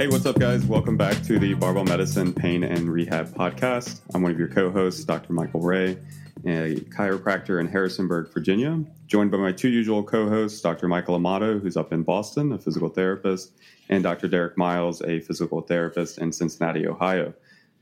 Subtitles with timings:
[0.00, 0.64] Hey, what's up, guys?
[0.64, 4.00] Welcome back to the Barbell Medicine Pain and Rehab Podcast.
[4.14, 5.34] I'm one of your co hosts, Dr.
[5.34, 5.98] Michael Ray,
[6.46, 10.88] a chiropractor in Harrisonburg, Virginia, joined by my two usual co hosts, Dr.
[10.88, 13.52] Michael Amato, who's up in Boston, a physical therapist,
[13.90, 14.26] and Dr.
[14.26, 17.34] Derek Miles, a physical therapist in Cincinnati, Ohio.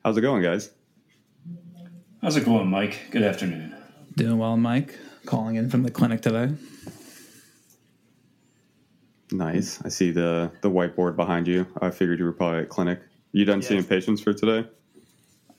[0.04, 0.72] How's it going, guys?
[2.20, 2.98] How's it going, Mike?
[3.12, 3.76] Good afternoon.
[4.16, 4.98] Doing well, Mike.
[5.24, 6.52] Calling in from the clinic today.
[9.32, 9.80] Nice.
[9.84, 11.66] I see the the whiteboard behind you.
[11.80, 13.00] I figured you were probably at clinic.
[13.32, 14.68] You done seeing patients for today?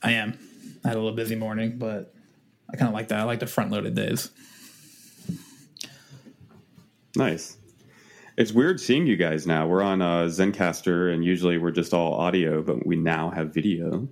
[0.01, 0.37] I am.
[0.83, 2.13] I had a little busy morning, but
[2.71, 3.19] I kind of like that.
[3.19, 4.31] I like the front loaded days.
[7.15, 7.57] Nice.
[8.37, 9.67] It's weird seeing you guys now.
[9.67, 14.07] We're on uh, Zencastr, and usually we're just all audio, but we now have video.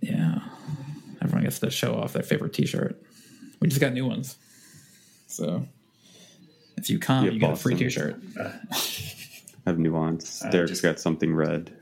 [0.00, 0.38] Yeah.
[1.20, 3.02] Everyone gets to show off their favorite t shirt.
[3.60, 4.36] We just got new ones.
[5.26, 5.66] So
[6.76, 8.16] if you come, Yeah, you get a free t shirt.
[9.66, 10.44] Have nuance.
[10.44, 11.72] Uh, Derek's just- got something red.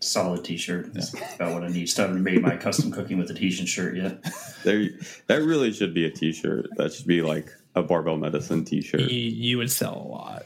[0.00, 0.92] Solid T-shirt.
[0.94, 1.88] That's about what I need.
[1.88, 4.18] Still haven't made my custom cooking with a T-shirt shirt yet.
[4.64, 4.88] There,
[5.26, 6.68] that really should be a T-shirt.
[6.76, 9.00] That should be like a barbell medicine T-shirt.
[9.00, 10.42] You, you would sell a lot.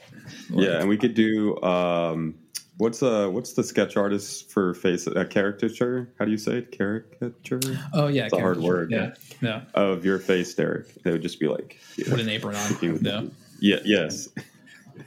[0.50, 2.34] Yeah, and we could do um,
[2.78, 6.08] what's uh what's the sketch artist for face a caricature?
[6.18, 6.72] How do you say it?
[6.72, 7.60] Caricature
[7.92, 8.24] Oh, yeah.
[8.24, 8.90] It's a hard word.
[8.90, 9.14] Yeah.
[9.42, 9.62] Yeah.
[9.74, 10.94] of your face, Derek.
[11.02, 13.00] They would just be like, yeah, Put an apron on.
[13.02, 13.22] Yeah.
[13.60, 14.28] Yeah yes.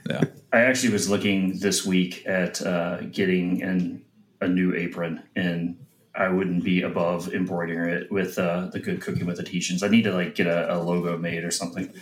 [0.08, 0.24] Yeah.
[0.52, 4.04] I actually was looking this week at uh, getting an,
[4.40, 5.78] a new apron, and
[6.14, 9.82] I wouldn't be above embroidering it with uh, the good cooking with adhesions.
[9.82, 11.92] I need to like get a, a logo made or something.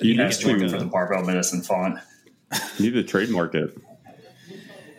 [0.00, 1.98] You need Ask Jordan to for the barbell medicine font.
[2.78, 3.76] you need to trademark it.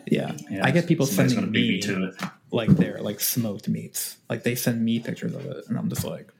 [0.06, 0.36] Yeah.
[0.50, 2.22] Yeah, I get people somebody's sending me me to it.
[2.50, 4.18] like their like smoked meats.
[4.28, 6.32] Like they send me pictures of it, and I'm just like,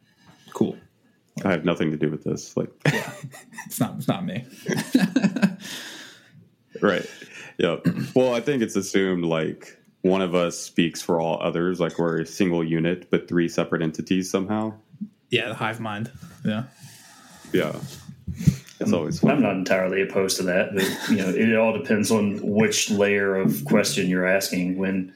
[0.52, 0.76] cool.
[1.44, 2.56] I have nothing to do with this.
[2.56, 3.12] Like, Yeah,
[3.66, 4.44] it's not it's not me.
[6.82, 7.06] right.
[7.58, 7.86] Yep.
[8.14, 12.20] Well, I think it's assumed like one of us speaks for all others, like we're
[12.22, 14.72] a single unit, but three separate entities somehow.
[15.30, 16.10] Yeah, the hive mind.
[16.44, 16.64] Yeah,
[17.52, 17.78] Yeah.
[18.80, 19.32] It's always fun.
[19.32, 23.36] I'm not entirely opposed to that, but you know, it all depends on which layer
[23.36, 24.78] of question you're asking.
[24.78, 25.12] When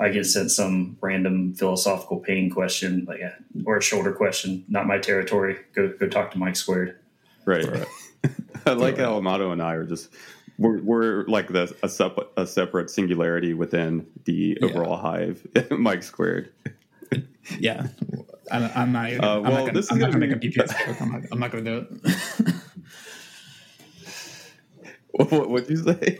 [0.00, 4.86] I get sent some random philosophical pain question, like a, or a shoulder question, not
[4.86, 5.56] my territory.
[5.74, 6.96] Go go talk to Mike Squared.
[7.44, 7.66] Right.
[8.66, 10.10] I like how Amato and I are just
[10.58, 14.66] we're, we're like the a, sep- a separate singularity within the Yeah.
[14.68, 15.46] overall hive.
[15.70, 16.52] Mike squared.
[17.58, 17.86] yeah.
[18.50, 19.10] I, don't- I'm not.
[19.10, 20.86] Even, Uh, I'm well, not gonna, this is I'm not gonna gonna make a BPS
[20.86, 21.00] joke.
[21.00, 22.54] I'm not, I'm not gonna do it.
[25.12, 26.18] What what what'd you say?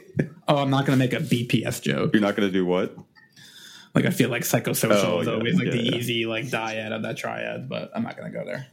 [0.49, 2.13] oh, I'm not gonna make a BPS joke.
[2.15, 2.97] You're not going to do what?
[3.95, 5.97] Like I feel like psychosocial Oh, is yeah, always like yeah, the yeah.
[5.97, 8.67] easy like dyad of that triad, but I'm not gonna go there.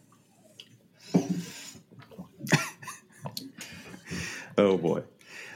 [4.58, 5.04] Oh boy.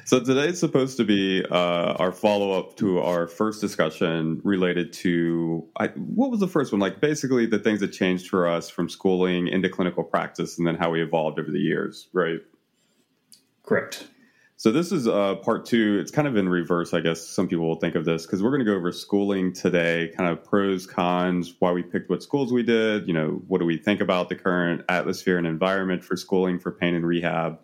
[0.05, 5.67] So today's supposed to be uh, our follow up to our first discussion related to
[5.77, 6.81] I, what was the first one?
[6.81, 10.75] Like basically the things that changed for us from schooling into clinical practice, and then
[10.75, 12.39] how we evolved over the years, right?
[13.63, 14.07] Correct.
[14.59, 15.99] So this is uh, part two.
[16.01, 17.25] It's kind of in reverse, I guess.
[17.25, 20.29] Some people will think of this because we're going to go over schooling today, kind
[20.29, 23.07] of pros, cons, why we picked what schools we did.
[23.07, 26.73] You know, what do we think about the current atmosphere and environment for schooling for
[26.73, 27.57] pain and rehab,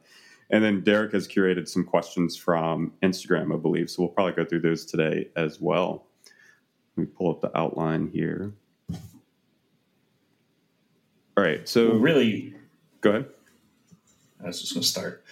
[0.50, 3.90] and then Derek has curated some questions from Instagram, I believe.
[3.90, 6.08] So we'll probably go through those today as well.
[6.96, 8.54] Let me pull up the outline here.
[11.36, 11.68] All right.
[11.68, 12.56] So Well, really,
[13.02, 13.26] go ahead.
[14.42, 15.26] I was just going to start.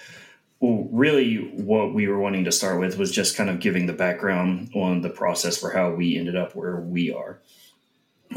[0.63, 3.91] Well, really, what we were wanting to start with was just kind of giving the
[3.91, 7.41] background on the process for how we ended up where we are,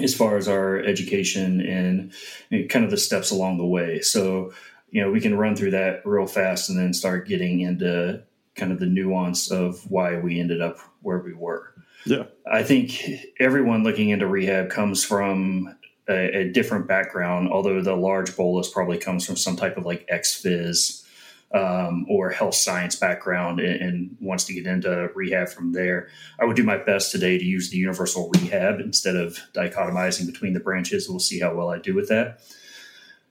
[0.03, 2.13] as far as our education and
[2.51, 4.01] you know, kind of the steps along the way.
[4.01, 4.53] So,
[4.91, 8.25] you know, we can run through that real fast and then start getting into
[8.57, 11.75] kind of the nuance of why we ended up where we were.
[12.07, 12.25] Yeah.
[12.51, 13.05] I think
[13.39, 15.79] everyone looking into rehab comes from
[16.09, 20.05] a, a different background, although the large bolus probably comes from some type of like
[20.09, 21.05] ex phys
[21.55, 26.09] um, or health science background and, and, wants to get into rehab from there.
[26.41, 30.55] I would do my best today to use the universal rehab instead of dichotomizing between
[30.55, 31.09] the branches.
[31.09, 32.41] We'll see how well I do with that.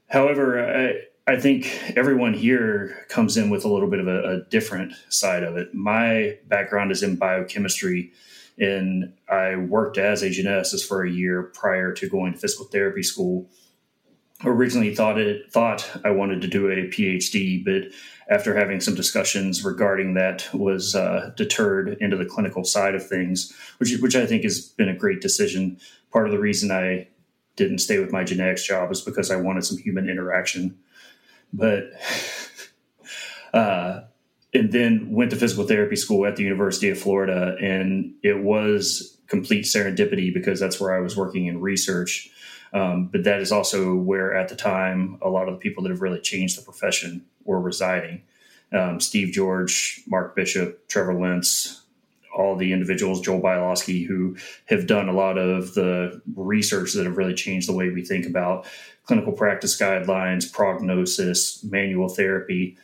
[0.08, 0.60] However,
[1.28, 4.94] I, I think everyone here comes in with a little bit of a, a different
[5.10, 5.74] side of it.
[5.74, 8.14] My background is in biochemistry
[8.58, 13.04] and I worked as a geneticist for a year prior to going to physical therapy
[13.04, 13.50] school
[14.48, 17.92] originally thought it thought I wanted to do a PhD, but
[18.30, 23.54] after having some discussions regarding that, was uh, deterred into the clinical side of things,
[23.78, 25.78] which which I think has been a great decision.
[26.12, 27.08] Part of the reason I
[27.56, 30.78] didn't stay with my genetics job is because I wanted some human interaction,
[31.54, 31.86] but.
[33.54, 34.04] Uh,
[34.54, 39.18] and then went to physical therapy school at the University of Florida, and it was
[39.28, 42.30] complete serendipity because that's where I was working in research
[42.76, 45.90] um, but that is also where, at the time, a lot of the people that
[45.90, 48.22] have really changed the profession were residing.
[48.74, 51.84] Um, Steve George, Mark Bishop, Trevor Lentz,
[52.36, 54.36] all the individuals, Joel Bialosky, who
[54.66, 58.26] have done a lot of the research that have really changed the way we think
[58.26, 58.68] about
[59.06, 62.78] clinical practice guidelines, prognosis, manual therapy.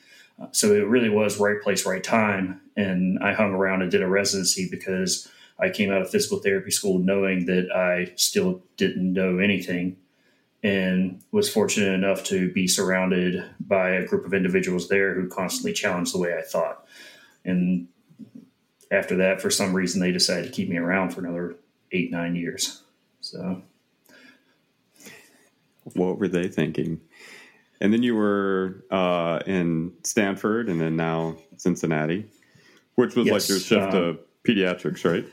[0.53, 2.61] So it really was right place, right time.
[2.77, 5.29] And I hung around and did a residency because
[5.61, 9.97] I came out of physical therapy school knowing that I still didn't know anything
[10.63, 15.73] and was fortunate enough to be surrounded by a group of individuals there who constantly
[15.73, 16.85] challenged the way I thought.
[17.43, 17.87] And
[18.91, 21.55] after that, for some reason, they decided to keep me around for another
[21.91, 22.83] eight, nine years.
[23.21, 23.61] So,
[25.93, 27.01] what were they thinking?
[27.79, 32.27] And then you were uh, in Stanford and then now Cincinnati,
[32.95, 35.25] which was yes, like your shift um, to pediatrics, right?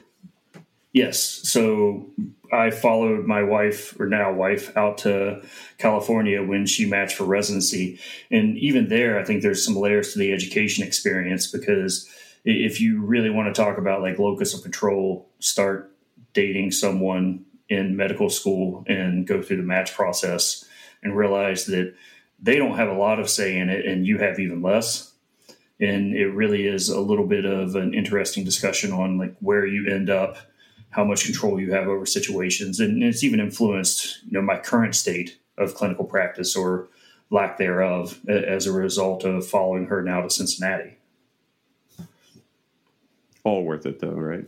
[0.99, 1.21] Yes.
[1.49, 2.09] So
[2.53, 5.47] I followed my wife, or now wife, out to
[5.79, 8.00] California when she matched for residency.
[8.33, 12.12] And even there, I think there's some layers to the education experience because
[12.45, 15.95] if you really want to talk about like locus of control, start
[16.33, 20.65] dating someone in medical school and go through the match process
[21.05, 21.94] and realize that
[22.43, 25.12] they don't have a lot of say in it and you have even less
[25.81, 29.89] and it really is a little bit of an interesting discussion on like where you
[29.89, 30.39] end up
[30.90, 34.94] how much control you have over situations, and it's even influenced you know my current
[34.94, 36.88] state of clinical practice or
[37.31, 40.96] lack thereof as a result of following her now to Cincinnati.
[43.44, 44.46] All worth it though, right?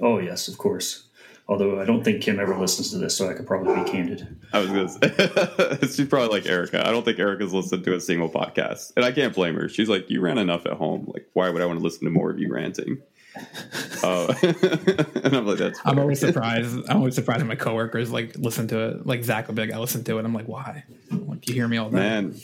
[0.00, 1.08] Oh yes, of course.
[1.48, 4.36] Although I don't think Kim ever listens to this, so I could probably be candid.
[4.52, 6.86] I was going to say, she's probably like Erica.
[6.86, 8.92] I don't think Erica's listened to a single podcast.
[8.96, 9.68] And I can't blame her.
[9.68, 11.10] She's like, you ran enough at home.
[11.12, 13.02] Like, why would I want to listen to more of you ranting?
[14.04, 15.80] Oh, and I'm like, that's.
[15.80, 15.92] Fair.
[15.92, 16.76] I'm always surprised.
[16.88, 19.06] I'm always surprised when my coworkers like listen to it.
[19.06, 20.24] Like Zach will be like, I listen to it.
[20.24, 20.82] I'm like, why?
[21.10, 21.96] Like, you hear me all day.
[21.96, 22.34] Man,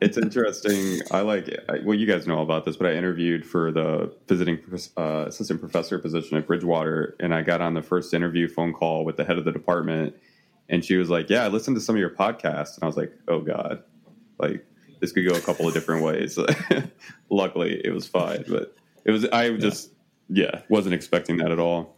[0.00, 1.00] it's interesting.
[1.10, 1.48] I like.
[1.68, 4.60] I, well, you guys know all about this, but I interviewed for the visiting
[4.96, 9.04] uh, assistant professor position at Bridgewater, and I got on the first interview phone call
[9.04, 10.14] with the head of the department,
[10.68, 12.96] and she was like, "Yeah, I listened to some of your podcasts," and I was
[12.96, 13.82] like, "Oh God,
[14.38, 14.64] like."
[15.00, 16.38] This could go a couple of different ways.
[17.28, 18.74] Luckily, it was fine, but
[19.04, 19.26] it was.
[19.26, 19.93] I just yeah,
[20.68, 21.94] wasn't expecting that at all.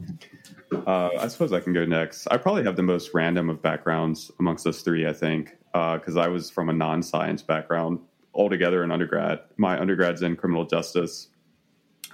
[0.73, 2.27] Uh, I suppose I can go next.
[2.31, 6.21] I probably have the most random of backgrounds amongst us three, I think, because uh,
[6.21, 8.01] I was from a non science background
[8.35, 9.41] altogether in undergrad.
[9.57, 11.29] My undergrad's in criminal justice.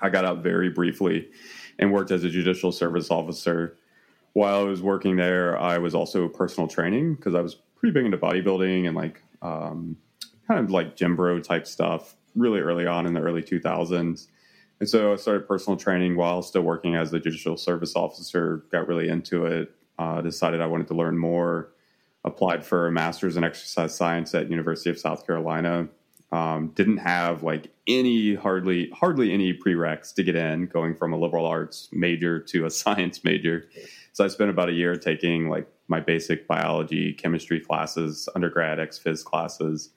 [0.00, 1.29] I got out very briefly
[1.79, 3.76] and worked as a judicial service officer.
[4.35, 8.04] While I was working there, I was also personal training because I was pretty big
[8.04, 9.97] into bodybuilding and like um,
[10.47, 14.28] kind of like gym bro type stuff really early on in the early 2000s.
[14.81, 18.88] And so I started personal training while still working as a judicial service officer, got
[18.88, 21.73] really into it, uh, decided I wanted to learn more,
[22.25, 25.88] applied for a master's in exercise science at University of South Carolina.
[26.33, 31.19] Um, didn't have like any hardly hardly any prereqs to get in going from a
[31.19, 33.67] liberal arts major to a science major
[34.12, 38.99] so i spent about a year taking like my basic biology chemistry classes undergrad ex
[38.99, 39.91] phys classes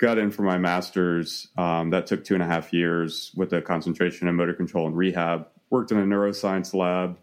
[0.00, 1.48] got in for my master's.
[1.56, 4.96] Um, that took two and a half years with a concentration in motor control and
[4.96, 5.46] rehab.
[5.68, 7.18] Worked in a neuroscience lab.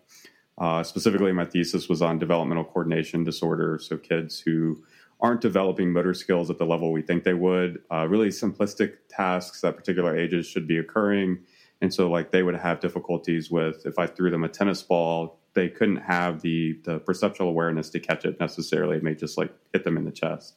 [0.57, 3.79] Uh, specifically, my thesis was on developmental coordination disorder.
[3.81, 4.83] So, kids who
[5.19, 7.81] aren't developing motor skills at the level we think they would.
[7.91, 11.39] Uh, really simplistic tasks at particular ages should be occurring.
[11.81, 15.39] And so, like, they would have difficulties with if I threw them a tennis ball,
[15.53, 18.97] they couldn't have the the perceptual awareness to catch it necessarily.
[18.97, 20.55] It may just like hit them in the chest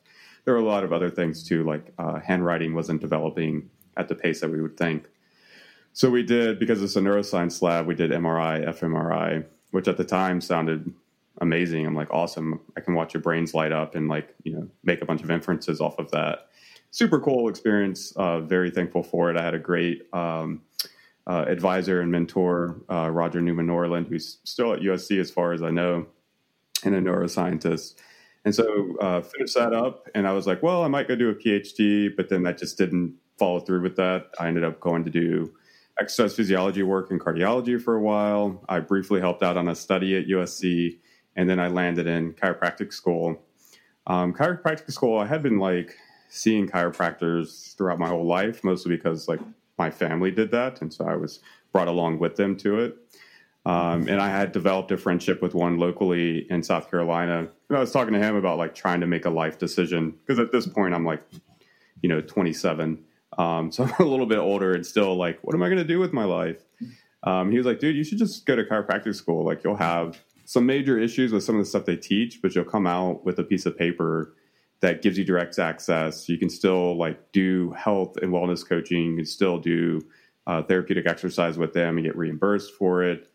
[0.50, 4.16] there were a lot of other things too, like uh, handwriting wasn't developing at the
[4.16, 5.08] pace that we would think.
[5.92, 7.86] So we did because it's a neuroscience lab.
[7.86, 10.92] We did MRI, fMRI, which at the time sounded
[11.40, 11.86] amazing.
[11.86, 12.58] I'm like, awesome!
[12.76, 15.30] I can watch your brains light up and like you know make a bunch of
[15.30, 16.48] inferences off of that.
[16.90, 18.10] super cool experience.
[18.16, 19.36] Uh, very thankful for it.
[19.36, 20.62] I had a great um,
[21.28, 25.62] uh, advisor and mentor, uh, Roger Newman Norlund, who's still at USC as far as
[25.62, 26.06] I know,
[26.84, 27.94] and a neuroscientist.
[28.44, 31.28] And so uh, finished that up, and I was like, well, I might go do
[31.28, 34.30] a PhD, but then that just didn't follow through with that.
[34.38, 35.52] I ended up going to do
[36.00, 38.64] exercise physiology work in cardiology for a while.
[38.68, 40.98] I briefly helped out on a study at USC,
[41.36, 43.42] and then I landed in chiropractic school.
[44.06, 45.96] Um, chiropractic school, I had been like
[46.30, 49.40] seeing chiropractors throughout my whole life, mostly because like
[49.76, 51.40] my family did that, and so I was
[51.72, 52.96] brought along with them to it.
[53.66, 57.48] Um, and I had developed a friendship with one locally in South Carolina.
[57.68, 60.38] And I was talking to him about like trying to make a life decision because
[60.38, 61.22] at this point I'm like,
[62.02, 63.04] you know, 27.
[63.36, 65.84] Um, so I'm a little bit older and still like, what am I going to
[65.84, 66.64] do with my life?
[67.22, 69.44] Um, he was like, dude, you should just go to chiropractic school.
[69.44, 72.64] Like you'll have some major issues with some of the stuff they teach, but you'll
[72.64, 74.34] come out with a piece of paper
[74.80, 76.28] that gives you direct access.
[76.28, 79.10] You can still like do health and wellness coaching.
[79.10, 80.00] You can still do
[80.46, 83.29] uh, therapeutic exercise with them and get reimbursed for it.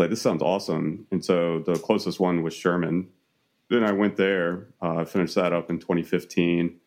[0.00, 1.06] Like this sounds awesome.
[1.10, 3.08] And so the closest one was Sherman.
[3.68, 6.80] Then I went there, uh, finished that up in 2015,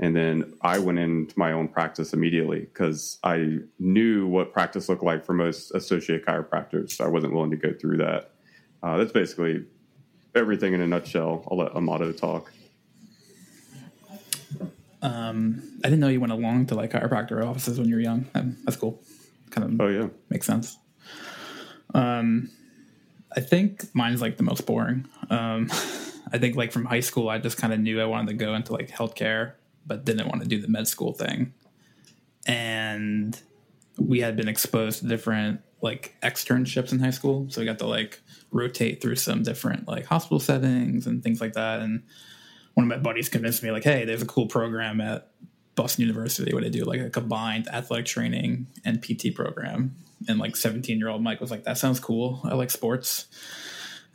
[0.00, 5.04] and then I went into my own practice immediately because I knew what practice looked
[5.04, 6.90] like for most associate chiropractors.
[6.90, 8.32] So I wasn't willing to go through that.
[8.82, 9.64] Uh, that's basically
[10.34, 11.46] everything in a nutshell.
[11.48, 12.52] I'll let Amato talk.
[15.02, 18.26] Um, I didn't know you went along to like chiropractor offices when you were young.
[18.34, 19.00] Um, that's cool.
[19.50, 20.76] Kind of Oh yeah, makes sense.
[21.96, 22.50] Um,
[23.34, 25.08] I think mine's like the most boring.
[25.30, 25.68] Um,
[26.32, 28.54] I think like from high school, I just kind of knew I wanted to go
[28.54, 29.52] into like healthcare,
[29.86, 31.54] but didn't want to do the med school thing.
[32.46, 33.40] And
[33.98, 37.86] we had been exposed to different like externships in high school, so we got to
[37.86, 41.80] like rotate through some different like hospital settings and things like that.
[41.80, 42.02] And
[42.74, 45.30] one of my buddies convinced me like, hey, there's a cool program at
[45.76, 49.94] Boston University where they do like a combined athletic training and PT program.
[50.28, 52.40] And like 17 year old Mike was like, that sounds cool.
[52.44, 53.26] I like sports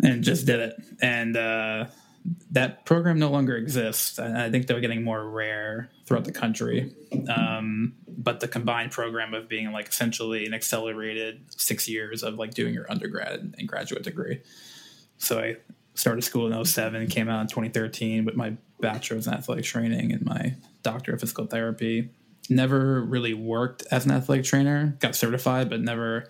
[0.04, 0.76] and just did it.
[1.02, 1.86] And uh,
[2.52, 4.20] that program no longer exists.
[4.20, 6.94] I think they're getting more rare throughout the country.
[7.30, 12.54] Um, but the combined program of being like essentially an accelerated six years of like
[12.54, 14.42] doing your undergrad and graduate degree.
[15.18, 15.58] So I
[15.94, 20.26] started school in 07, came out in 2013 with my bachelor's in athletic training and
[20.26, 22.10] my doctor of physical therapy.
[22.52, 26.30] Never really worked as an athletic trainer, got certified, but never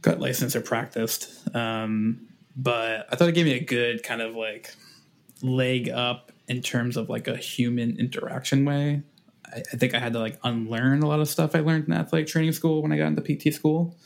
[0.00, 1.28] got licensed or practiced.
[1.54, 4.74] Um, but I thought it gave me a good kind of like
[5.42, 9.02] leg up in terms of like a human interaction way.
[9.46, 11.94] I, I think I had to like unlearn a lot of stuff I learned in
[11.94, 13.96] athletic training school when I got into PT school.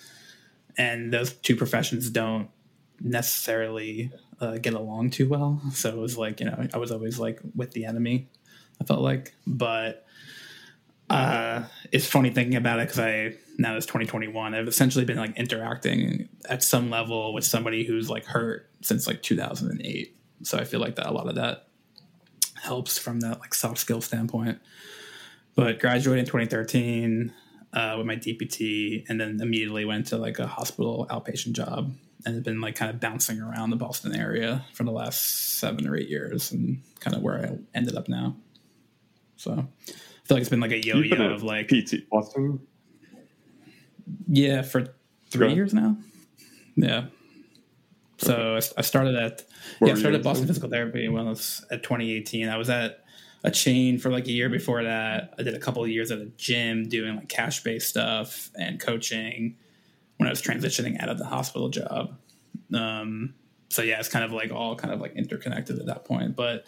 [0.76, 2.48] And those two professions don't
[3.00, 4.10] necessarily
[4.40, 5.60] uh, get along too well.
[5.72, 8.28] So it was like, you know, I was always like with the enemy,
[8.80, 9.34] I felt like.
[9.46, 10.06] But
[11.14, 15.36] uh, it's funny thinking about it because I, now it's 2021, I've essentially been like
[15.36, 20.16] interacting at some level with somebody who's like hurt since like 2008.
[20.42, 21.68] So I feel like that a lot of that
[22.60, 24.58] helps from that like soft skill standpoint.
[25.54, 27.32] But graduated in 2013
[27.72, 31.94] uh, with my DPT and then immediately went to like a hospital outpatient job
[32.26, 35.86] and have been like kind of bouncing around the Boston area for the last seven
[35.86, 38.34] or eight years and kind of where I ended up now.
[39.36, 39.68] So
[40.24, 42.60] feel like it's been like a yo You've been yo of like, PT Boston.
[44.28, 44.94] yeah, for
[45.30, 45.96] three years now.
[46.76, 47.06] Yeah.
[48.18, 49.44] So I, I started at
[49.80, 50.46] yeah, I started at Boston?
[50.46, 52.48] Physical Therapy when I was at 2018.
[52.48, 53.04] I was at
[53.42, 55.34] a chain for like a year before that.
[55.38, 58.80] I did a couple of years at a gym doing like cash based stuff and
[58.80, 59.56] coaching
[60.16, 62.16] when I was transitioning out of the hospital job.
[62.72, 63.34] Um,
[63.68, 66.36] so yeah, it's kind of like all kind of like interconnected at that point.
[66.36, 66.64] But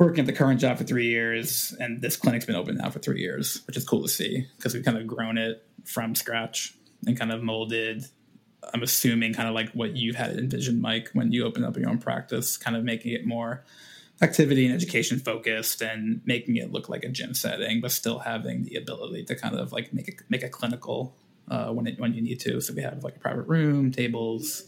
[0.00, 2.98] working at the current job for three years, and this clinic's been open now for
[2.98, 6.74] three years, which is cool to see because we've kind of grown it from scratch
[7.06, 8.06] and kind of molded.
[8.72, 11.90] I'm assuming kind of like what you had envisioned, Mike, when you opened up your
[11.90, 13.62] own practice, kind of making it more
[14.22, 18.64] activity and education focused and making it look like a gym setting, but still having
[18.64, 21.14] the ability to kind of like make it make it clinical
[21.48, 22.60] uh, when it when you need to.
[22.62, 24.62] So we have like a private room, tables,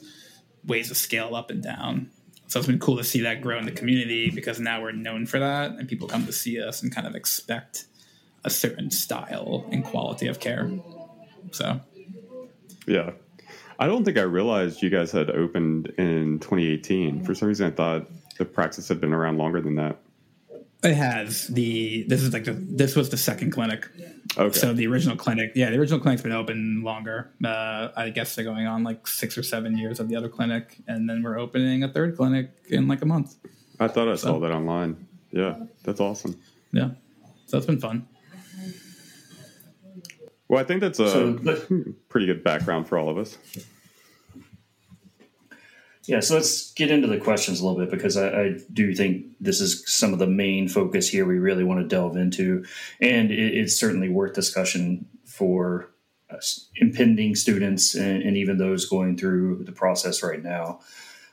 [0.63, 2.11] ways to scale up and down.
[2.53, 5.25] So it's been cool to see that grow in the community because now we're known
[5.25, 7.87] for that, and people come to see us and kind of expect
[8.45, 10.71] a certain style and quality of care.
[11.53, 11.81] So
[12.87, 13.13] Yeah.
[13.79, 17.25] I don't think I realized you guys had opened in 2018.
[17.25, 18.07] For some reason, I thought
[18.37, 19.97] the practice had been around longer than that.
[20.85, 23.89] it has the this is like the this was the second clinic.
[24.37, 24.59] Okay.
[24.59, 27.31] So the original clinic, yeah, the original clinic's been open longer.
[27.45, 30.79] Uh, I guess they're going on like six or seven years of the other clinic,
[30.89, 33.37] and then we're opening a third clinic in like a month.
[33.79, 35.07] I thought I saw that online.
[35.33, 36.41] Yeah, that's awesome.
[36.73, 36.91] Yeah,
[37.47, 38.09] so that's been fun.
[40.49, 43.37] Well, I think that's a so, pretty good background for all of us.
[46.05, 49.27] Yeah, so let's get into the questions a little bit because I, I, do think
[49.41, 52.65] this is some of the main focus here we really want to delve into.
[53.01, 55.93] And it, it's certainly worth discussion for
[56.77, 60.81] impending students and, and, even those going through the process right now.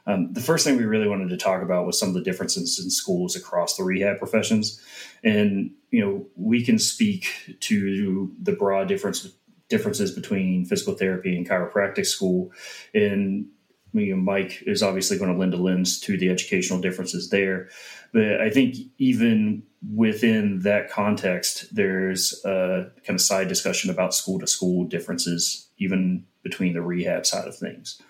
[0.05, 2.79] Um, the first thing we really wanted to talk about was some of the differences
[2.83, 4.81] in schools across the rehab professions,
[5.23, 9.27] and you know we can speak to the broad difference
[9.67, 12.51] differences between physical therapy and chiropractic school,
[12.93, 13.45] and
[13.93, 17.69] you know, Mike is obviously going to lend a lens to the educational differences there.
[18.13, 19.63] But I think even
[19.95, 26.25] within that context, there's a kind of side discussion about school to school differences, even
[26.43, 28.01] between the rehab side of things.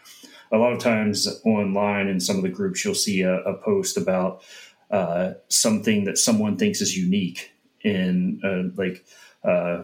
[0.51, 3.97] A lot of times online in some of the groups, you'll see a, a post
[3.97, 4.43] about
[4.89, 9.05] uh, something that someone thinks is unique in uh, like
[9.43, 9.83] uh,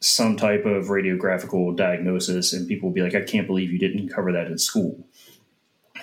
[0.00, 4.08] some type of radiographical diagnosis, and people will be like, I can't believe you didn't
[4.08, 5.06] cover that in school.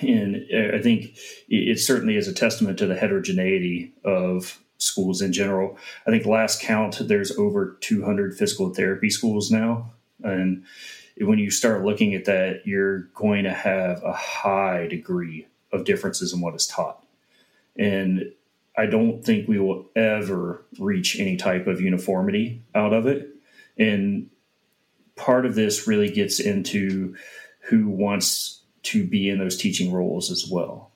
[0.01, 5.33] And uh, I think it certainly is a testament to the heterogeneity of schools in
[5.33, 5.77] general.
[6.07, 9.91] I think last count, there's over 200 physical therapy schools now.
[10.23, 10.63] And
[11.19, 16.33] when you start looking at that, you're going to have a high degree of differences
[16.33, 17.05] in what is taught.
[17.77, 18.31] And
[18.77, 23.29] I don't think we will ever reach any type of uniformity out of it.
[23.77, 24.29] And
[25.15, 27.15] part of this really gets into
[27.63, 28.58] who wants
[28.89, 30.91] to be in those teaching roles as well.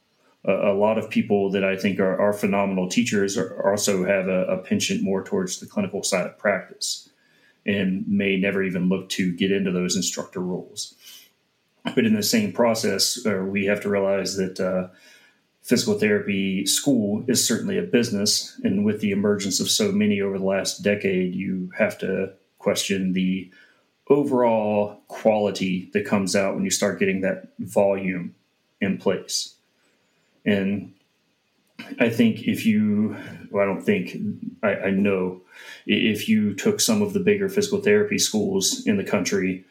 [0.45, 4.43] A lot of people that I think are, are phenomenal teachers are, also have a,
[4.45, 7.09] a, penchant more towards the clinical side of practice
[7.65, 10.95] and may never even look to get into those instructor roles.
[11.95, 14.89] But in the same process, uh, we have to realize that uh,
[15.61, 18.59] physical therapy school is certainly a business.
[18.63, 23.13] And with the emergence of so many over the last decade, you have to question
[23.13, 23.49] the
[24.09, 28.35] overall quality that comes out when you start getting that volume
[28.81, 29.55] in place.
[30.45, 30.93] And
[31.99, 33.17] I think if you,
[33.49, 34.17] well, I don't think,
[34.61, 35.41] I, I, know
[35.85, 39.65] if you took some of the bigger physical therapy schools in the country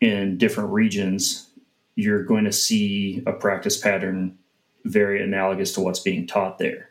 [0.00, 1.48] in different regions,
[1.96, 4.38] you're going to see a practice pattern
[4.84, 6.90] very analogous to what's being taught there.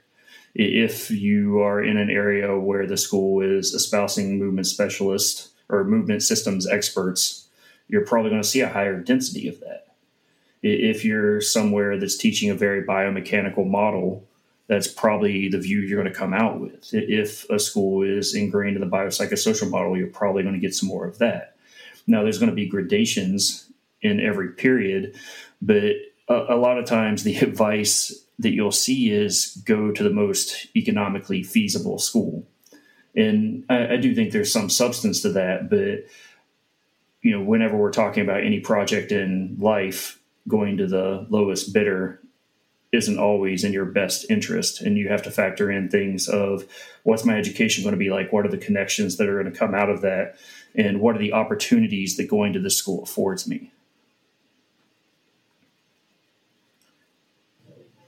[0.55, 6.23] If you are in an area where the school is espousing movement specialist or movement
[6.23, 7.47] systems experts,
[7.87, 9.87] you're probably going to see a higher density of that.
[10.61, 14.25] If you're somewhere that's teaching a very biomechanical model,
[14.67, 16.93] that's probably the view you're going to come out with.
[16.93, 20.87] If a school is ingrained in the biopsychosocial model, you're probably going to get some
[20.87, 21.57] more of that.
[22.07, 23.69] Now, there's going to be gradations
[24.01, 25.15] in every period,
[25.61, 25.83] but
[26.29, 30.67] a, a lot of times the advice that you'll see is go to the most
[30.75, 32.47] economically feasible school
[33.15, 36.05] and I, I do think there's some substance to that, but
[37.21, 42.19] you know, whenever we're talking about any project in life, going to the lowest bidder
[42.91, 44.81] isn't always in your best interest.
[44.81, 46.65] And you have to factor in things of
[47.03, 48.31] what's my education going to be like?
[48.31, 50.35] What are the connections that are going to come out of that?
[50.75, 53.71] And what are the opportunities that going to this school affords me?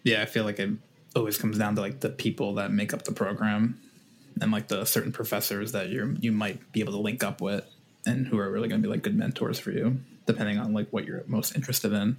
[0.04, 0.70] Yeah, I feel like it
[1.16, 3.80] always comes down to like the people that make up the program
[4.42, 7.66] and like the certain professors that you're you might be able to link up with
[8.06, 10.90] and who are really going to be like good mentors for you depending on like
[10.90, 12.18] what you're most interested in.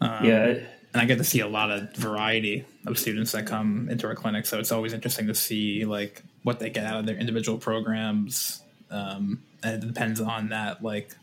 [0.00, 0.46] Um, yeah.
[0.46, 4.14] and i get to see a lot of variety of students that come into our
[4.14, 7.58] clinic so it's always interesting to see like what they get out of their individual
[7.58, 8.60] programs.
[8.90, 11.16] Um, and it depends on that like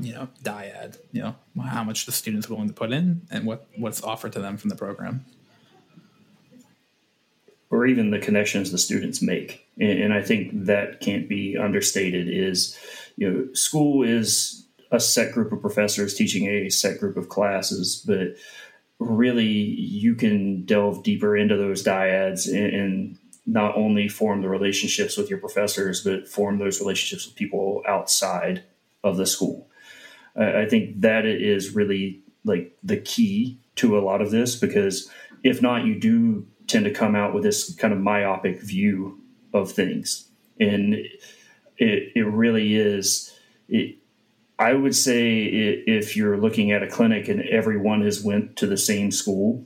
[0.00, 3.66] you know dyad you know how much the student's willing to put in and what
[3.76, 5.24] what's offered to them from the program
[7.70, 9.66] or even the connections the students make.
[9.78, 12.28] And, and I think that can't be understated.
[12.28, 12.78] Is
[13.16, 18.02] you know, school is a set group of professors teaching a set group of classes,
[18.06, 18.36] but
[18.98, 25.16] really you can delve deeper into those dyads and, and not only form the relationships
[25.16, 28.62] with your professors, but form those relationships with people outside
[29.02, 29.68] of the school.
[30.36, 35.10] I think that is really like the key to a lot of this because
[35.42, 39.20] if not, you do tend to come out with this kind of myopic view
[39.52, 40.28] of things.
[40.60, 43.34] And it, it really is.
[43.68, 43.96] It,
[44.58, 48.76] I would say if you're looking at a clinic and everyone has went to the
[48.76, 49.64] same school,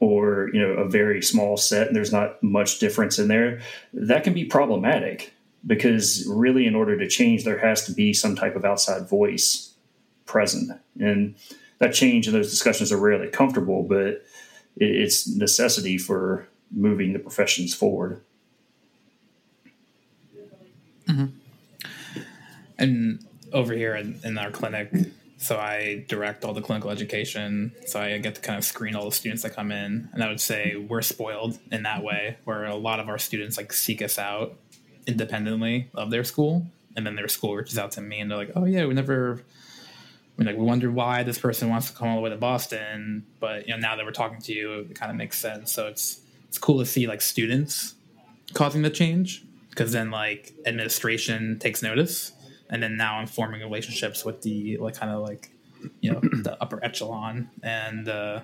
[0.00, 3.60] or you know a very small set and there's not much difference in there,
[3.92, 5.32] that can be problematic
[5.66, 9.72] because really in order to change there has to be some type of outside voice
[10.26, 11.34] present and
[11.78, 14.24] that change and those discussions are rarely comfortable but
[14.76, 18.22] it's necessity for moving the professions forward.
[21.08, 21.26] Mm-hmm.
[22.78, 24.90] And over here in, in our clinic,
[25.36, 27.72] so I direct all the clinical education.
[27.86, 30.08] So I get to kind of screen all the students that come in.
[30.12, 33.58] And I would say we're spoiled in that way, where a lot of our students
[33.58, 34.56] like seek us out
[35.06, 36.66] independently of their school.
[36.96, 39.42] And then their school reaches out to me and they're like, oh, yeah, we never.
[40.36, 42.36] I mean, like we wonder why this person wants to come all the way to
[42.36, 45.72] Boston, but you know now that we're talking to you, it kind of makes sense.
[45.72, 47.94] So it's it's cool to see like students
[48.52, 52.32] causing the change because then like administration takes notice
[52.70, 55.50] and then now I'm forming relationships with the like kind of like
[56.00, 58.40] you know the upper echelon and uh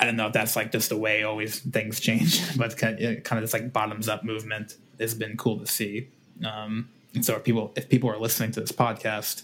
[0.00, 3.24] I don't know if that's like just the way always things change, but kind of,
[3.24, 6.08] kind of this like bottoms up movement has been cool to see.
[6.44, 9.42] Um, and so, if people if people are listening to this podcast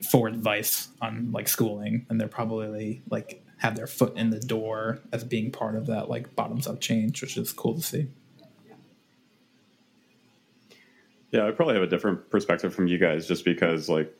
[0.00, 5.00] for advice on like schooling, and they're probably like have their foot in the door
[5.12, 8.08] as being part of that like bottoms up change, which is cool to see.
[11.30, 14.14] Yeah, I probably have a different perspective from you guys just because like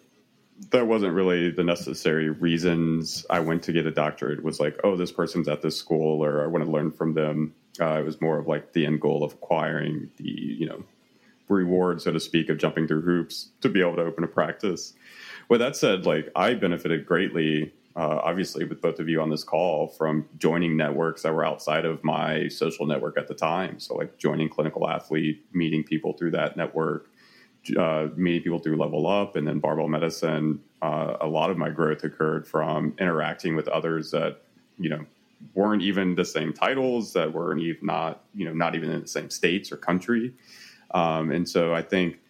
[0.71, 4.97] that wasn't really the necessary reasons I went to get a doctorate was like, oh,
[4.97, 7.55] this person's at this school or I want to learn from them.
[7.81, 10.83] Uh, it was more of like the end goal of acquiring the, you know,
[11.49, 14.95] reward, so to speak, of jumping through hoops to be able to open a practice.
[15.49, 19.43] With that said, like I benefited greatly uh, obviously with both of you on this
[19.43, 23.81] call from joining networks that were outside of my social network at the time.
[23.81, 27.11] So like joining Clinical Athlete, meeting people through that network,
[27.77, 30.61] uh, meeting people through Level Up, and then Barbell Medicine.
[30.81, 34.43] Uh, a lot of my growth occurred from interacting with others that
[34.79, 35.05] you know
[35.55, 39.09] weren't even the same titles, that weren't even not you know not even in the
[39.09, 40.33] same states or country.
[40.93, 42.21] Um, and so I think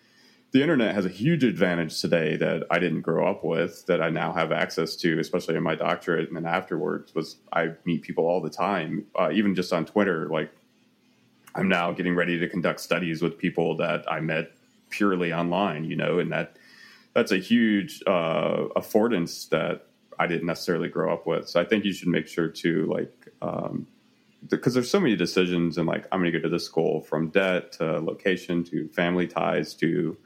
[0.53, 4.09] the internet has a huge advantage today that I didn't grow up with that I
[4.09, 7.15] now have access to, especially in my doctorate and then afterwards.
[7.15, 10.27] Was I meet people all the time, uh, even just on Twitter.
[10.29, 10.51] Like
[11.55, 14.53] I'm now getting ready to conduct studies with people that I met
[14.89, 16.57] purely online, you know, and that
[17.13, 19.87] that's a huge uh, affordance that
[20.19, 21.49] I didn't necessarily grow up with.
[21.49, 23.13] So I think you should make sure to like.
[23.43, 23.87] Um,
[24.49, 27.29] because there's so many decisions and like i'm going to go to this school from
[27.31, 30.17] debt to location to family ties to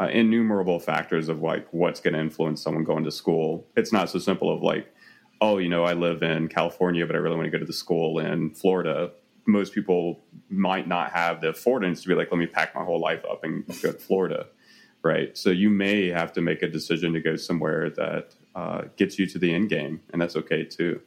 [0.00, 3.66] uh, innumerable factors of like what's going to influence someone going to school.
[3.76, 4.92] It's not so simple of like,
[5.40, 7.72] oh, you know, I live in California, but I really want to go to the
[7.72, 9.12] school in Florida.
[9.46, 13.00] Most people might not have the affordance to be like, let me pack my whole
[13.00, 14.46] life up and go to Florida,
[15.02, 15.36] right?
[15.36, 19.26] So you may have to make a decision to go somewhere that uh, gets you
[19.26, 21.00] to the end game, and that's okay too.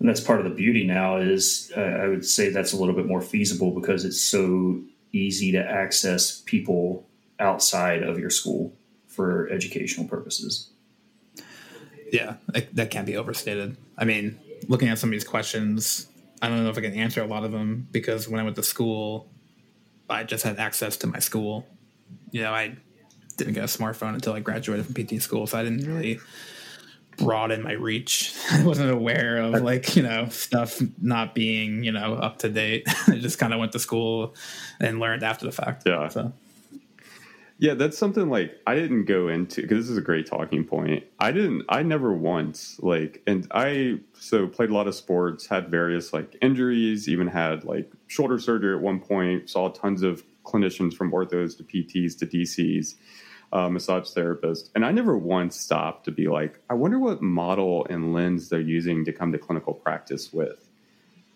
[0.00, 2.94] And that's part of the beauty now is uh, I would say that's a little
[2.94, 4.80] bit more feasible because it's so
[5.12, 7.06] easy to access people
[7.38, 8.74] outside of your school
[9.06, 10.70] for educational purposes.
[12.12, 12.36] Yeah,
[12.72, 13.76] that can't be overstated.
[13.96, 16.06] I mean, looking at some of these questions,
[16.40, 18.56] I don't know if I can answer a lot of them because when I went
[18.56, 19.28] to school,
[20.08, 21.66] I just had access to my school.
[22.30, 22.76] You know, I
[23.36, 26.20] didn't get a smartphone until I graduated from PT school, so I didn't really
[27.18, 28.34] broaden my reach.
[28.50, 32.88] I wasn't aware of like, you know, stuff not being, you know, up to date.
[33.06, 34.34] I just kind of went to school
[34.80, 35.82] and learned after the fact.
[35.86, 36.08] Yeah.
[36.08, 36.32] So.
[37.60, 41.04] Yeah, that's something like I didn't go into because this is a great talking point.
[41.18, 45.68] I didn't, I never once like, and I so played a lot of sports, had
[45.68, 50.94] various like injuries, even had like shoulder surgery at one point, saw tons of clinicians
[50.94, 52.94] from orthos to PTs to DCs
[53.52, 57.86] uh, massage therapist, and I never once stopped to be like, I wonder what model
[57.88, 60.68] and lens they're using to come to clinical practice with.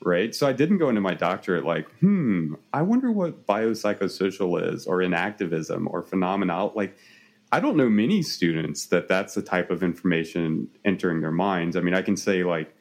[0.04, 0.34] Right.
[0.34, 4.98] So I didn't go into my doctorate like, hmm, I wonder what biopsychosocial is or
[4.98, 6.72] enactivism or phenomenal.
[6.74, 6.96] Like,
[7.52, 11.76] I don't know many students that that's the type of information entering their minds.
[11.76, 12.74] I mean, I can say, like,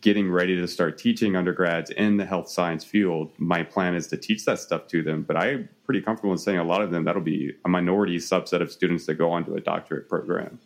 [0.00, 4.16] getting ready to start teaching undergrads in the health science field, my plan is to
[4.16, 5.22] teach that stuff to them.
[5.22, 8.62] But I'm pretty comfortable in saying a lot of them that'll be a minority subset
[8.62, 10.58] of students that go on to a doctorate program.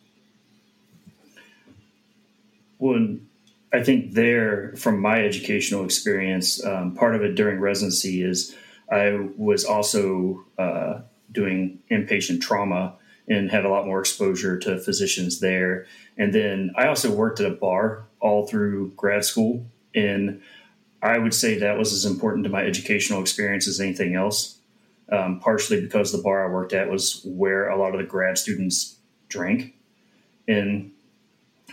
[2.79, 3.17] Well,
[3.73, 8.55] I think there, from my educational experience, um, part of it during residency is
[8.89, 12.95] I was also uh, doing inpatient trauma
[13.27, 15.87] and had a lot more exposure to physicians there.
[16.17, 19.65] And then I also worked at a bar all through grad school.
[19.93, 20.41] And
[21.01, 24.57] I would say that was as important to my educational experience as anything else,
[25.11, 28.37] um, partially because the bar I worked at was where a lot of the grad
[28.37, 28.97] students
[29.29, 29.73] drank.
[30.47, 30.91] And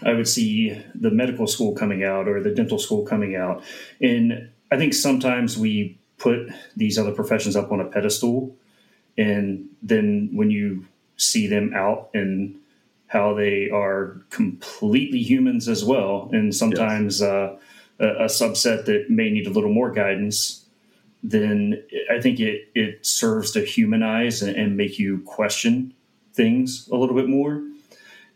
[0.04, 3.62] I would see the medical school coming out or the dental school coming out.
[4.00, 8.56] And I think sometimes we put these other professions up on a pedestal.
[9.18, 12.58] And then when you see them out and
[13.06, 17.28] how they are completely humans as well, and sometimes yes.
[17.28, 17.56] uh,
[18.00, 20.64] a, a, subset that may need a little more guidance.
[21.22, 25.92] then I think it it serves to humanize and, and make you question
[26.32, 27.62] things a little bit more.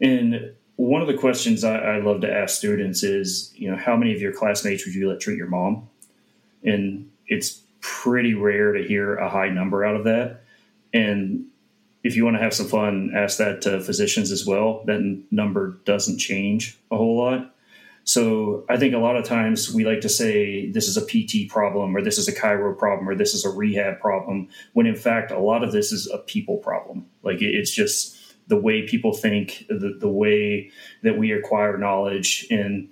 [0.01, 3.97] And one of the questions I, I, love to ask students is, you know, how
[3.97, 5.89] many of your classmates would you let treat your mom?
[6.63, 10.43] And it's pretty rare to hear a high number out of that.
[10.93, 11.46] And
[12.07, 14.85] if you want to have some fun, ask that to physicians as well.
[14.87, 17.53] That number doesn't change a whole lot.
[18.05, 21.51] So I think a lot of times we like to say this is a PT
[21.51, 24.95] problem or this is a chiro problem or this is a rehab problem, when in
[24.95, 27.07] fact a lot of this is a people problem.
[27.25, 28.17] Like it's just
[28.47, 30.71] the way people think, the, the way
[31.03, 32.47] that we acquire knowledge.
[32.49, 32.89] And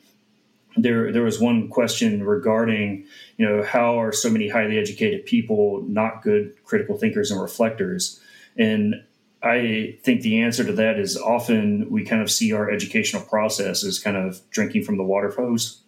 [0.77, 5.85] there, there was one question regarding, you know, how are so many highly educated people
[5.87, 8.21] not good critical thinkers and reflectors?
[8.57, 9.05] And
[9.43, 13.85] I think the answer to that is often we kind of see our educational process
[13.85, 15.81] as kind of drinking from the water hose.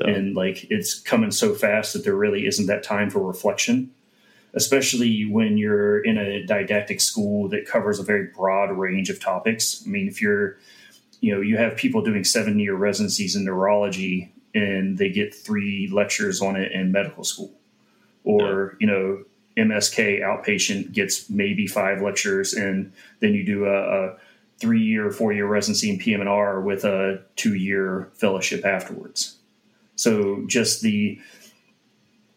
[0.00, 0.10] Yeah.
[0.12, 3.90] And like it's coming so fast that there really isn't that time for reflection,
[4.54, 9.82] especially when you're in a didactic school that covers a very broad range of topics.
[9.84, 10.58] I mean, if you're,
[11.20, 15.88] you know, you have people doing seven year residencies in neurology and they get three
[15.92, 17.52] lectures on it in medical school,
[18.22, 18.86] or, yeah.
[18.86, 19.24] you know,
[19.60, 24.16] MSK outpatient gets maybe five lectures, and then you do a, a
[24.58, 29.36] three year, four year residency in PM&R with a two year fellowship afterwards.
[29.96, 31.20] So just the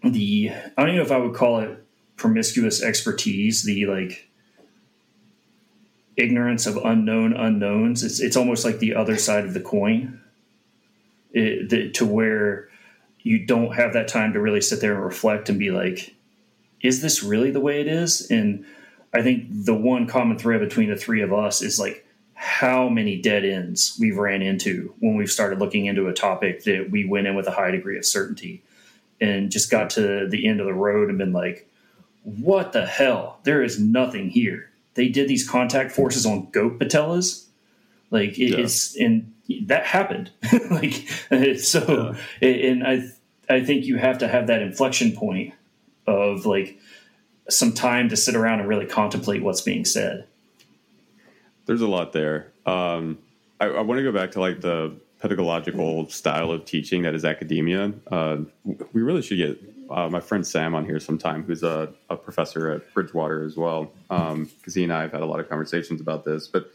[0.03, 1.83] the I don't even know if I would call it
[2.17, 4.29] promiscuous expertise, the like
[6.17, 8.03] ignorance of unknown unknowns.
[8.03, 10.21] It's it's almost like the other side of the coin,
[11.31, 12.69] it, the, to where
[13.19, 16.13] you don't have that time to really sit there and reflect and be like,
[16.83, 18.29] is this really the way it is?
[18.29, 18.65] And
[19.13, 23.21] I think the one common thread between the three of us is like how many
[23.21, 27.25] dead ends we've ran into when we've started looking into a topic that we went
[27.25, 28.61] in with a high degree of certainty
[29.21, 31.69] and just got to the end of the road and been like,
[32.23, 33.39] what the hell?
[33.43, 34.69] There is nothing here.
[34.95, 37.45] They did these contact forces on goat patellas.
[38.11, 38.57] Like it, yeah.
[38.57, 40.31] it's, and that happened.
[40.71, 41.07] like,
[41.59, 42.49] so, yeah.
[42.49, 43.03] and I,
[43.49, 45.53] I think you have to have that inflection point
[46.07, 46.77] of like
[47.49, 50.27] some time to sit around and really contemplate what's being said.
[51.65, 52.51] There's a lot there.
[52.65, 53.17] Um,
[53.59, 57.23] I, I want to go back to like the pedagogical style of teaching that is
[57.23, 57.93] academia.
[58.11, 58.39] Uh,
[58.91, 59.57] we really should get
[59.89, 63.91] uh, my friend Sam on here sometime, who's a, a professor at Bridgewater as well,
[64.09, 66.47] because um, he and I have had a lot of conversations about this.
[66.47, 66.71] But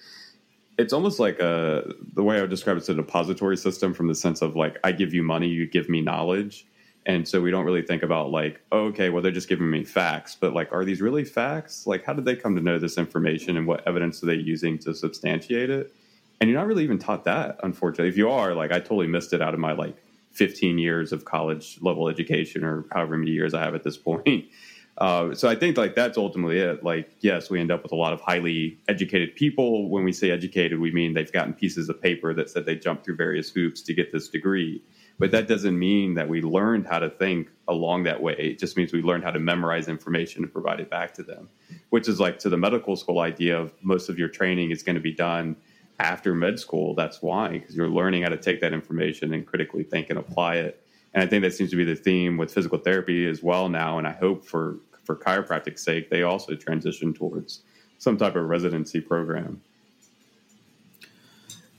[0.78, 4.08] it's almost like a, the way I would describe it is a depository system from
[4.08, 6.66] the sense of like I give you money, you give me knowledge
[7.08, 9.82] and so we don't really think about like oh, okay well they're just giving me
[9.82, 11.86] facts but like are these really facts?
[11.86, 14.78] Like how did they come to know this information and what evidence are they using
[14.80, 15.92] to substantiate it?
[16.40, 18.10] And you're not really even taught that unfortunately.
[18.10, 19.96] If you are like i totally missed it out of my like
[20.32, 24.44] 15 years of college level education or however many years i have at this point.
[25.00, 26.82] Uh, so i think like that's ultimately it.
[26.82, 29.88] Like yes we end up with a lot of highly educated people.
[29.88, 33.04] When we say educated we mean they've gotten pieces of paper that said they jumped
[33.04, 34.82] through various hoops to get this degree
[35.18, 38.34] but that doesn't mean that we learned how to think along that way.
[38.34, 41.48] It just means we learned how to memorize information and provide it back to them,
[41.90, 44.96] which is like to the medical school idea of most of your training is going
[44.96, 45.56] to be done
[45.98, 46.94] after med school.
[46.94, 50.56] That's why, because you're learning how to take that information and critically think and apply
[50.56, 50.84] it.
[51.14, 53.98] And I think that seems to be the theme with physical therapy as well now.
[53.98, 54.78] And I hope for
[55.08, 57.62] for chiropractic's sake, they also transition towards
[57.96, 59.62] some type of residency program.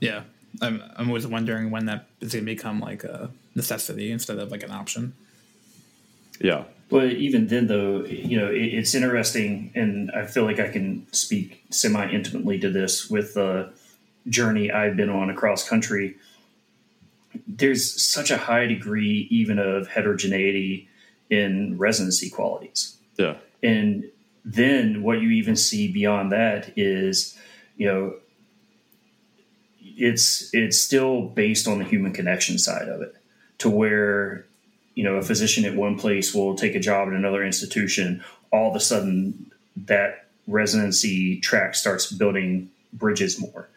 [0.00, 0.24] Yeah,
[0.60, 4.50] I'm I'm always wondering when that is going to become like a necessity instead of
[4.50, 5.14] like an option.
[6.40, 6.64] Yeah.
[6.88, 11.06] But even then, though, you know, it, it's interesting, and I feel like I can
[11.12, 13.72] speak semi intimately to this with the
[14.28, 16.16] journey I've been on across country.
[17.46, 20.88] There's such a high degree, even of heterogeneity
[21.30, 22.96] in residency qualities.
[23.16, 23.36] Yeah.
[23.62, 24.10] And
[24.44, 27.38] then what you even see beyond that is,
[27.76, 28.14] you know,
[30.00, 33.14] it's it's still based on the human connection side of it
[33.58, 34.46] to where
[34.94, 38.70] you know a physician at one place will take a job at another institution all
[38.70, 43.68] of a sudden that residency track starts building bridges more.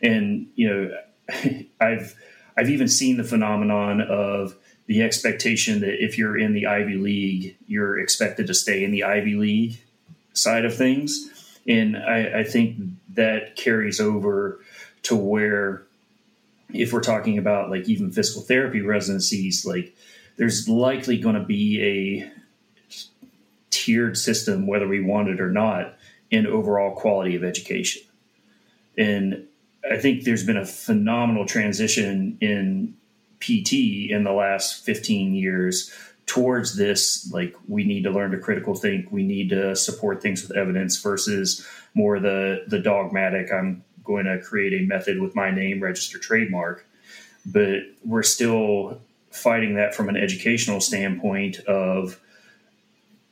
[0.00, 0.98] And you know
[1.80, 2.14] i've
[2.56, 7.56] i've even seen the phenomenon of the expectation that if you're in the ivy league
[7.66, 9.80] you're expected to stay in the ivy league
[10.32, 11.28] side of things.
[11.66, 12.76] And i, I think
[13.14, 14.60] that carries over
[15.04, 15.82] to where
[16.72, 19.94] if we're talking about like even physical therapy residencies, like
[20.36, 22.32] there's likely going to be a
[23.70, 25.94] tiered system, whether we want it or not,
[26.30, 28.02] in overall quality of education.
[28.96, 29.46] And
[29.90, 32.94] I think there's been a phenomenal transition in
[33.40, 35.92] PT in the last 15 years
[36.26, 40.40] towards this like we need to learn to critical think we need to support things
[40.46, 45.50] with evidence versus more the the dogmatic i'm going to create a method with my
[45.50, 46.86] name register trademark
[47.44, 52.20] but we're still fighting that from an educational standpoint of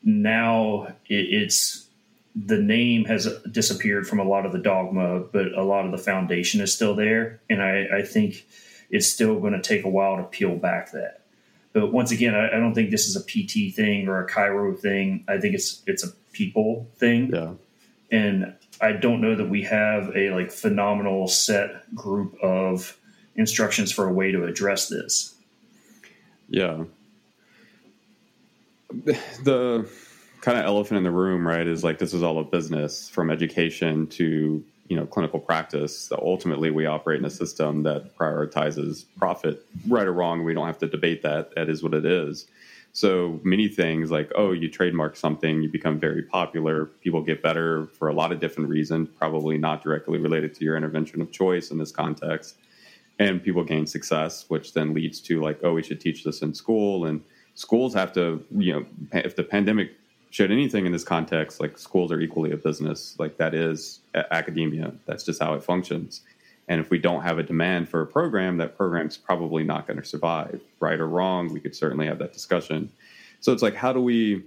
[0.02, 1.86] now it's
[2.34, 5.98] the name has disappeared from a lot of the dogma but a lot of the
[5.98, 7.40] foundation is still there.
[7.50, 8.46] And i, I think
[8.88, 11.22] it's still going to take a while to peel back that.
[11.72, 14.78] But once again I, I, don't think this is a pt thing or a chiro
[14.78, 15.24] thing.
[15.28, 17.30] I think it's it's a people thing.
[17.32, 17.52] Yeah
[18.10, 22.98] and i don't know that we have a like phenomenal set group of
[23.36, 25.34] instructions for a way to address this
[26.50, 26.84] yeah.
[29.44, 29.88] The
[30.40, 33.30] kind of elephant in the room, right, is like this is all a business from
[33.30, 35.96] education to you know clinical practice.
[35.96, 40.44] So ultimately, we operate in a system that prioritizes profit, right or wrong.
[40.44, 41.54] We don't have to debate that.
[41.54, 42.46] That is what it is.
[42.92, 46.86] So many things like, oh, you trademark something, you become very popular.
[46.86, 50.76] People get better for a lot of different reasons, probably not directly related to your
[50.76, 52.56] intervention of choice in this context
[53.20, 56.54] and people gain success, which then leads to like, oh, we should teach this in
[56.54, 57.04] school.
[57.04, 57.22] And
[57.54, 59.92] schools have to, you know, if the pandemic
[60.30, 63.14] showed anything in this context, like schools are equally a business.
[63.18, 64.94] Like that is academia.
[65.04, 66.22] That's just how it functions.
[66.70, 69.98] And if we don't have a demand for a program, that program's probably not going
[69.98, 71.52] to survive, right or wrong.
[71.52, 72.90] We could certainly have that discussion.
[73.40, 74.44] So it's like, how do we,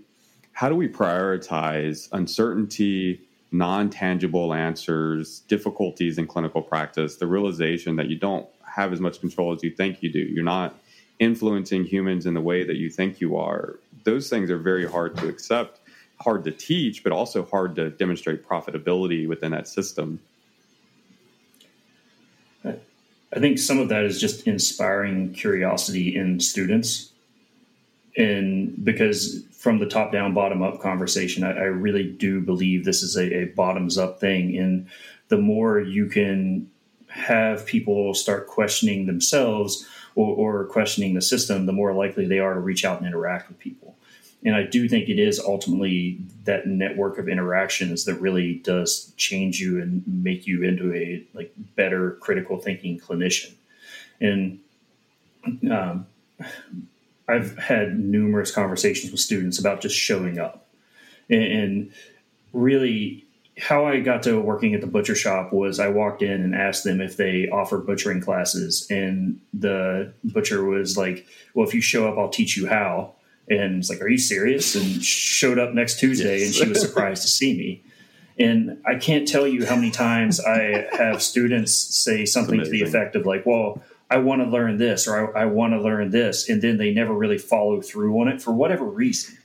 [0.53, 3.21] how do we prioritize uncertainty?
[3.53, 9.19] non tangible answers, difficulties in clinical practice, the realization that you don't have as much
[9.19, 10.19] control as you think you do.
[10.19, 10.75] You're not
[11.19, 13.79] influencing humans in the way that you think you are.
[14.05, 15.81] Those things are very hard to accept,
[16.19, 20.19] hard to teach, but also hard to demonstrate profitability within that system.
[23.35, 27.11] I think some of that is just inspiring curiosity in students.
[28.15, 33.01] And because from the top down, bottom up conversation, I, I really do believe this
[33.01, 34.57] is a, a bottoms up thing.
[34.57, 34.87] And
[35.29, 36.69] the more you can
[37.07, 42.53] have people start questioning themselves or, or, questioning the system, the more likely they are
[42.53, 43.95] to reach out and interact with people.
[44.45, 49.59] And I do think it is ultimately that network of interactions that really does change
[49.59, 53.53] you and make you into a like better critical thinking clinician.
[54.19, 54.59] And
[55.71, 56.07] um,
[57.27, 60.67] I've had numerous conversations with students about just showing up
[61.29, 61.91] and, and
[62.51, 63.25] really
[63.57, 66.83] how I got to working at the butcher shop was I walked in and asked
[66.83, 72.07] them if they offered butchering classes, and the butcher was like, "Well, if you show
[72.07, 73.13] up, I'll teach you how."
[73.49, 76.47] And it's like, "Are you serious?" And showed up next Tuesday, yes.
[76.47, 77.83] and she was surprised to see me.
[78.39, 82.81] And I can't tell you how many times I have students say something to the
[82.81, 86.11] effect of like, "Well, I want to learn this," or "I, I want to learn
[86.11, 89.37] this," and then they never really follow through on it for whatever reason.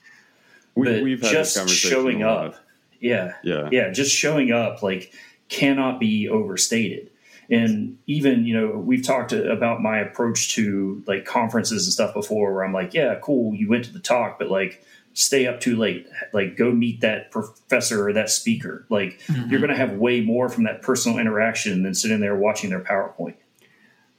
[0.74, 2.54] We, have just showing up
[3.00, 3.34] yeah.
[3.42, 3.68] Yeah.
[3.70, 3.90] Yeah.
[3.90, 5.12] Just showing up like
[5.48, 7.10] cannot be overstated.
[7.50, 12.52] And even, you know, we've talked about my approach to like conferences and stuff before
[12.52, 14.84] where I'm like, yeah, cool, you went to the talk, but like
[15.14, 16.06] stay up too late.
[16.32, 18.84] Like go meet that professor or that speaker.
[18.90, 19.50] Like mm-hmm.
[19.50, 22.80] you're going to have way more from that personal interaction than sitting there watching their
[22.80, 23.36] PowerPoint.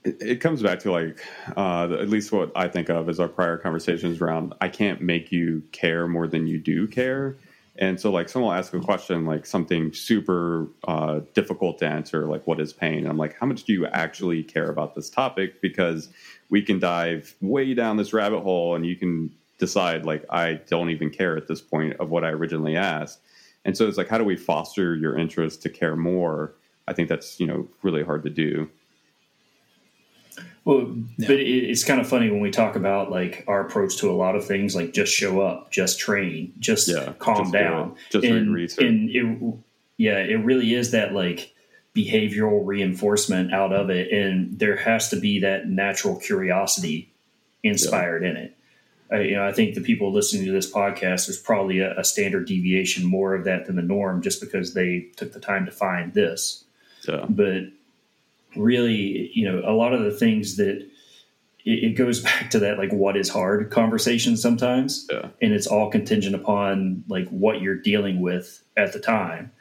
[0.04, 1.24] It, it comes back to like,
[1.56, 5.32] uh, at least what I think of as our prior conversations around I can't make
[5.32, 7.38] you care more than you do care
[7.80, 12.28] and so, like, someone will ask a question, like something super uh, difficult to answer,
[12.28, 13.00] like, what is pain?
[13.00, 15.62] And I'm like, how much do you actually care about this topic?
[15.62, 16.10] Because
[16.50, 20.90] we can dive way down this rabbit hole and you can decide, like, I don't
[20.90, 23.22] even care at this point of what I originally asked.
[23.64, 26.56] And so, it's like, how do we foster your interest to care more?
[26.86, 28.70] I think that's, you know, really hard to do.
[30.66, 31.28] Well, yeah.
[31.28, 34.14] but it, it's kind of funny when we talk about like our approach to a
[34.14, 38.26] lot of things, like just show up, just train, just yeah, calm just down, just
[38.26, 38.86] and, research.
[38.86, 39.56] And it,
[39.98, 41.54] yeah, it really is that like
[41.96, 47.12] behavioral reinforcement out of it, and there has to be that natural curiosity
[47.64, 48.30] inspired yeah.
[48.30, 48.58] in it.
[49.12, 52.04] I, you know, I think the people listening to this podcast, there's probably a, a
[52.04, 55.72] standard deviation more of that than the norm, just because they took the time to
[55.72, 56.64] find this.
[57.08, 57.26] Yeah.
[57.28, 57.64] But
[58.56, 60.88] really, you know, a lot of the things that
[61.66, 65.30] it, goes back to that like what is hard conversation sometimes, yeah.
[65.42, 69.52] and it's all contingent upon like what you're dealing with at the time.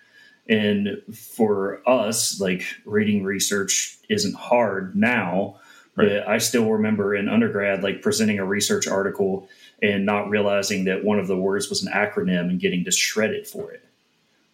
[0.48, 5.60] And for us, like reading research isn't hard now,
[5.94, 6.08] right.
[6.08, 9.46] but I still remember in undergrad, like presenting a research article
[9.82, 13.46] and not realizing that one of the words was an acronym and getting just shredded
[13.46, 13.84] for it.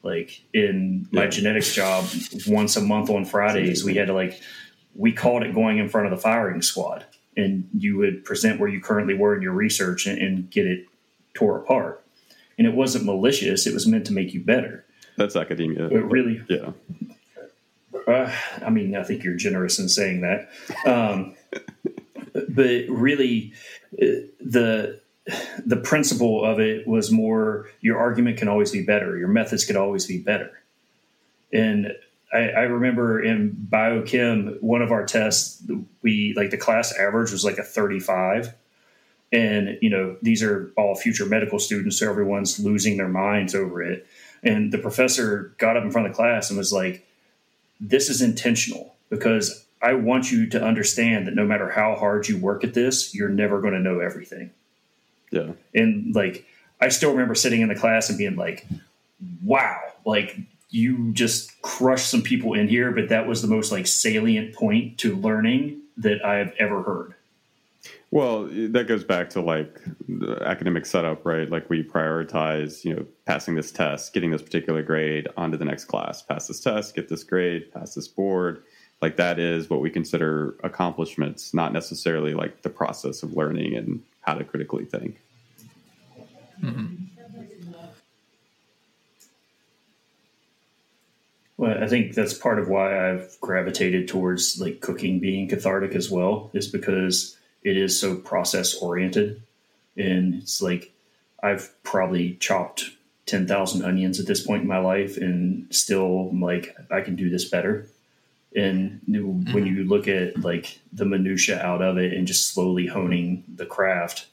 [0.04, 1.30] Like in my yeah.
[1.30, 2.04] genetics job,
[2.46, 4.38] once a month on Fridays, we had to like
[4.94, 7.06] we called it going in front of the firing squad.
[7.36, 10.86] and you would present where you currently were in your research and, and get it
[11.32, 12.04] tore apart.
[12.58, 14.84] And it wasn't malicious; it was meant to make you better.
[15.16, 15.86] That's academia.
[15.86, 16.72] It really, yeah.
[18.06, 18.30] Uh,
[18.64, 20.50] I mean, I think you're generous in saying that,
[20.84, 21.34] um,
[22.48, 23.54] but really,
[23.94, 25.00] uh, the
[25.64, 29.76] the principle of it was more your argument can always be better, your methods could
[29.76, 30.62] always be better,
[31.52, 31.92] and
[32.34, 35.62] I, I remember in biochem, one of our tests,
[36.02, 38.52] we like the class average was like a 35.
[39.32, 43.82] And, you know, these are all future medical students, so everyone's losing their minds over
[43.82, 44.06] it.
[44.42, 47.06] And the professor got up in front of the class and was like,
[47.80, 52.36] This is intentional because I want you to understand that no matter how hard you
[52.38, 54.50] work at this, you're never going to know everything.
[55.34, 55.52] Yeah.
[55.74, 56.46] And like,
[56.80, 58.66] I still remember sitting in the class and being like,
[59.42, 60.36] wow, like
[60.70, 64.98] you just crushed some people in here, but that was the most like salient point
[64.98, 67.14] to learning that I've ever heard.
[68.10, 71.50] Well, that goes back to like the academic setup, right?
[71.50, 75.86] Like we prioritize, you know, passing this test, getting this particular grade onto the next
[75.86, 78.62] class, pass this test, get this grade, pass this board.
[79.02, 84.02] Like that is what we consider accomplishments, not necessarily like the process of learning and
[84.20, 85.20] how to critically think.
[86.64, 86.94] Mm-hmm.
[91.56, 96.10] Well, I think that's part of why I've gravitated towards like cooking being cathartic as
[96.10, 99.40] well, is because it is so process oriented.
[99.96, 100.92] And it's like
[101.42, 102.90] I've probably chopped
[103.26, 107.48] 10,000 onions at this point in my life and still like I can do this
[107.48, 107.86] better.
[108.56, 109.52] And mm-hmm.
[109.52, 113.66] when you look at like the minutia out of it and just slowly honing the
[113.66, 114.26] craft,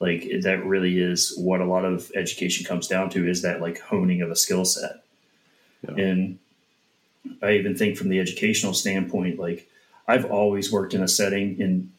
[0.00, 3.80] like that really is what a lot of education comes down to is that like
[3.80, 5.04] honing of a skill set.
[5.88, 6.04] Yeah.
[6.04, 6.38] And
[7.42, 9.68] I even think from the educational standpoint, like
[10.06, 11.90] I've always worked in a setting, and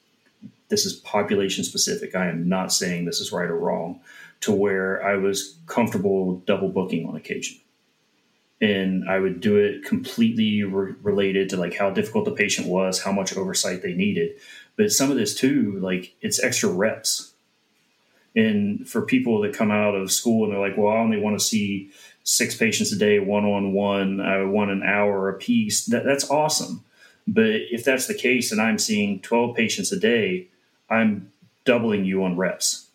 [0.69, 2.15] this is population specific.
[2.15, 4.01] I am not saying this is right or wrong,
[4.41, 7.59] to where I was comfortable double booking on occasion.
[8.61, 13.01] And I would do it completely re- related to like how difficult the patient was,
[13.01, 14.35] how much oversight they needed.
[14.75, 17.33] But some of this too, like it's extra reps.
[18.35, 21.39] And for people that come out of school and they're like, well, I only want
[21.39, 21.91] to see
[22.23, 25.85] six patients a day, one on one, uh, I want an hour a piece.
[25.85, 26.83] That, that's awesome.
[27.27, 30.47] But if that's the case and I'm seeing 12 patients a day,
[30.89, 31.31] I'm
[31.63, 32.87] doubling you on reps.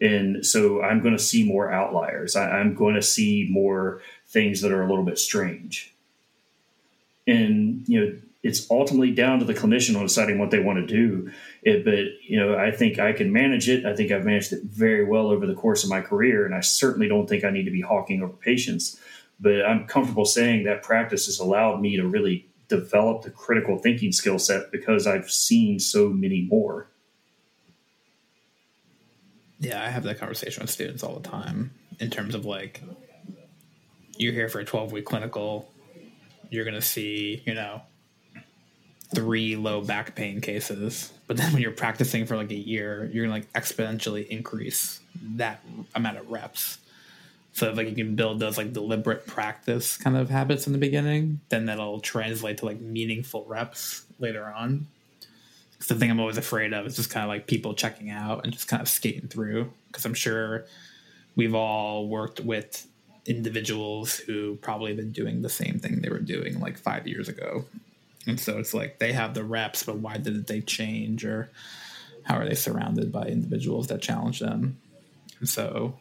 [0.00, 2.36] And so I'm going to see more outliers.
[2.36, 5.92] I, I'm going to see more things that are a little bit strange.
[7.26, 10.86] And, you know, it's ultimately down to the clinician on deciding what they want to
[10.86, 11.30] do.
[11.62, 13.84] It, but you know, I think I can manage it.
[13.84, 16.60] I think I've managed it very well over the course of my career, and I
[16.60, 18.98] certainly don't think I need to be hawking over patients.
[19.40, 24.12] But I'm comfortable saying that practice has allowed me to really develop the critical thinking
[24.12, 26.88] skill set because I've seen so many more.
[29.58, 32.82] Yeah, I have that conversation with students all the time in terms of like,
[34.16, 35.72] you're here for a 12 week clinical,
[36.50, 37.82] you're going to see, you know,
[39.14, 43.24] three low back pain cases, but then when you're practicing for like a year, you're
[43.24, 45.00] gonna like exponentially increase
[45.36, 45.62] that
[45.94, 46.78] amount of reps.
[47.52, 50.78] So if like you can build those like deliberate practice kind of habits in the
[50.78, 54.86] beginning, then that'll translate to like meaningful reps later on.
[55.72, 58.44] Because the thing I'm always afraid of is just kind of like people checking out
[58.44, 59.72] and just kind of skating through.
[59.86, 60.66] Because I'm sure
[61.34, 62.86] we've all worked with
[63.26, 67.64] individuals who probably been doing the same thing they were doing like five years ago
[68.28, 71.50] and so it's like they have the reps, but why didn't they change or
[72.24, 74.78] how are they surrounded by individuals that challenge them?
[75.40, 75.94] And so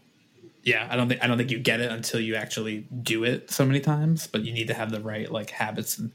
[0.64, 3.50] yeah, I don't think I don't think you get it until you actually do it
[3.50, 6.12] so many times, but you need to have the right like habits and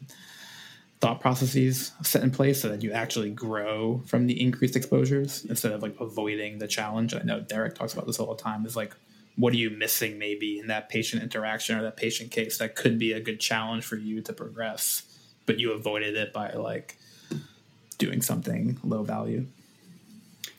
[1.00, 5.72] thought processes set in place so that you actually grow from the increased exposures instead
[5.72, 7.14] of like avoiding the challenge.
[7.14, 8.94] I know Derek talks about this all the time is like
[9.36, 12.98] what are you missing maybe in that patient interaction or that patient case that could
[12.98, 15.11] be a good challenge for you to progress
[15.47, 16.99] but you avoided it by like
[17.99, 19.47] doing something low value.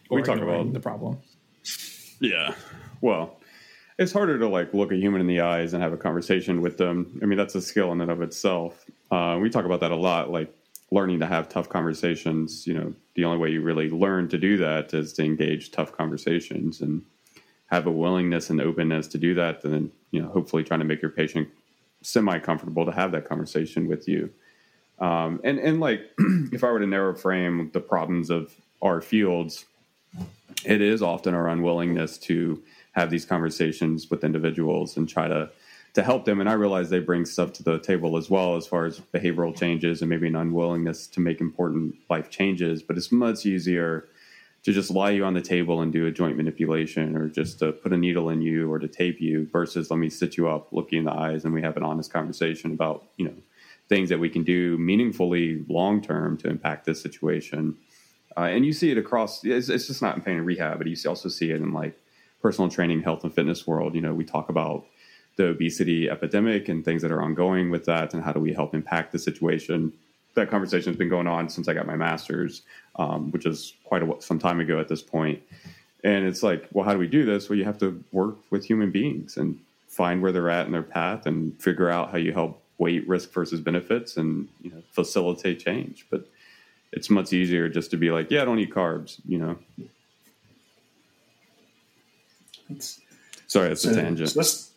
[0.10, 1.18] We talk about the problem.
[2.20, 2.54] Yeah.
[3.02, 3.38] Well,
[3.98, 6.78] it's harder to like look a human in the eyes and have a conversation with
[6.78, 7.20] them.
[7.22, 8.86] I mean, that's a skill in and of itself.
[9.12, 10.54] Uh, we talk about that a lot, like
[10.92, 12.66] learning to have tough conversations.
[12.68, 15.92] You know, the only way you really learn to do that is to engage tough
[15.92, 17.04] conversations and
[17.68, 19.64] have a willingness and openness to do that.
[19.64, 21.50] And then, you know, hopefully trying to make your patient
[22.02, 24.32] semi comfortable to have that conversation with you.
[25.00, 26.02] Um, and and like
[26.52, 29.66] if I were to narrow frame the problems of our fields,
[30.66, 32.62] it is often our unwillingness to
[32.94, 35.50] have these conversations with individuals and try to
[35.94, 36.40] to help them.
[36.40, 39.56] And I realize they bring stuff to the table as well, as far as behavioral
[39.56, 42.82] changes and maybe an unwillingness to make important life changes.
[42.82, 44.08] But it's much easier
[44.64, 47.72] to just lie you on the table and do a joint manipulation or just to
[47.74, 50.72] put a needle in you or to tape you versus let me sit you up,
[50.72, 53.34] look you in the eyes, and we have an honest conversation about, you know,
[53.94, 57.78] things that we can do meaningfully long term to impact this situation.
[58.36, 60.88] Uh, and you see it across, it's, it's, just not in pain and rehab, but
[60.88, 61.96] you also see it in like
[62.42, 63.94] personal training, health and fitness world.
[63.94, 64.86] You know, we talk about
[65.36, 68.74] the obesity epidemic and things that are ongoing with that and how do we help
[68.74, 69.94] impact the situation
[70.36, 72.64] that conversation has been going on since I got my master's,
[72.96, 75.40] um, which is quite a, some time ago at this point.
[76.04, 77.48] And it's like, well, how do we do this?
[77.48, 80.82] Well, you have to work with human beings and find where they're at in their
[80.82, 85.60] path and figure out how you help weight risk versus benefits and you know facilitate
[85.60, 86.06] change.
[86.10, 86.28] But
[86.92, 89.58] it's much easier just to be like, yeah, I don't eat carbs, you know.
[93.48, 94.30] Sorry, that's so, a tangent.
[94.30, 94.72] So let's,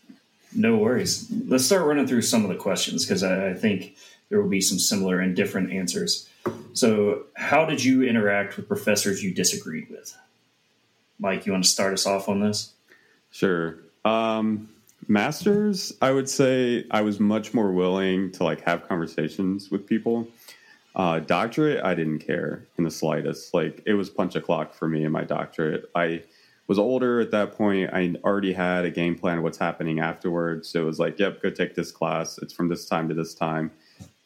[0.55, 1.31] no worries.
[1.47, 3.97] Let's start running through some of the questions because I, I think
[4.29, 6.29] there will be some similar and different answers.
[6.73, 10.17] So, how did you interact with professors you disagreed with?
[11.19, 12.73] Mike, you want to start us off on this?
[13.31, 13.79] Sure.
[14.05, 14.69] Um,
[15.09, 20.29] masters, I would say I was much more willing to like have conversations with people.
[20.95, 23.53] Uh, doctorate, I didn't care in the slightest.
[23.53, 25.91] Like it was punch a clock for me in my doctorate.
[25.95, 26.23] I
[26.67, 27.91] was older at that point.
[27.93, 30.69] I already had a game plan of what's happening afterwards.
[30.69, 32.39] So it was like, yep, go take this class.
[32.39, 33.71] It's from this time to this time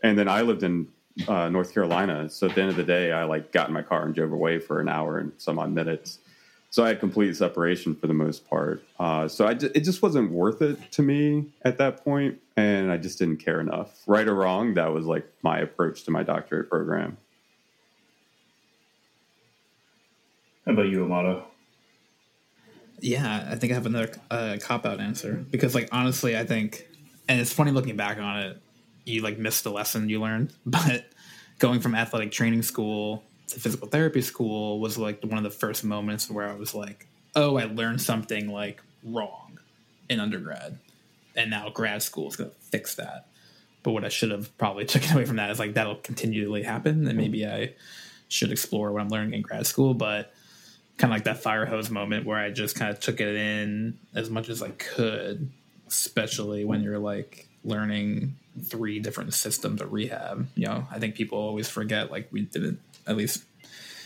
[0.03, 0.89] and then I lived in
[1.29, 2.29] uh, North Carolina.
[2.31, 4.33] So at the end of the day, I like got in my car and drove
[4.33, 6.19] away for an hour and some odd minutes.
[6.71, 8.85] So I had complete separation for the most part.
[8.99, 12.97] Uh, so I it just wasn't worth it to me at that point, and I
[12.97, 14.03] just didn't care enough.
[14.07, 17.17] Right or wrong, that was like my approach to my doctorate program.
[20.65, 21.45] How about you, Amato?
[23.01, 26.87] Yeah, I think I have another uh, cop out answer because, like, honestly, I think,
[27.29, 28.63] and it's funny looking back on it
[29.05, 30.53] you like missed a lesson you learned.
[30.67, 31.07] But
[31.59, 35.85] going from athletic training school to physical therapy school was like one of the first
[35.85, 39.59] moments where I was like, oh, I learned something like wrong
[40.09, 40.79] in undergrad,
[41.37, 43.27] and now grad school is going to fix that.
[43.83, 47.07] But what I should have probably taken away from that is like that'll continually happen,
[47.07, 47.75] and maybe I
[48.29, 49.95] should explore what I'm learning in grad school.
[49.95, 50.33] But
[50.97, 53.99] kind of like that fire hose moment where I just kind of took it in
[54.15, 55.51] as much as I could,
[55.89, 60.49] especially when you're like learning three different systems of rehab.
[60.55, 63.45] You know, I think people always forget like we didn't at least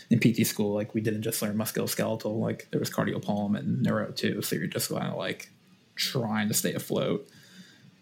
[0.09, 4.11] in PT school, like we didn't just learn musculoskeletal, like there was cardiopulm and neuro
[4.11, 4.41] too.
[4.41, 5.49] So you're just kind of like
[5.95, 7.27] trying to stay afloat.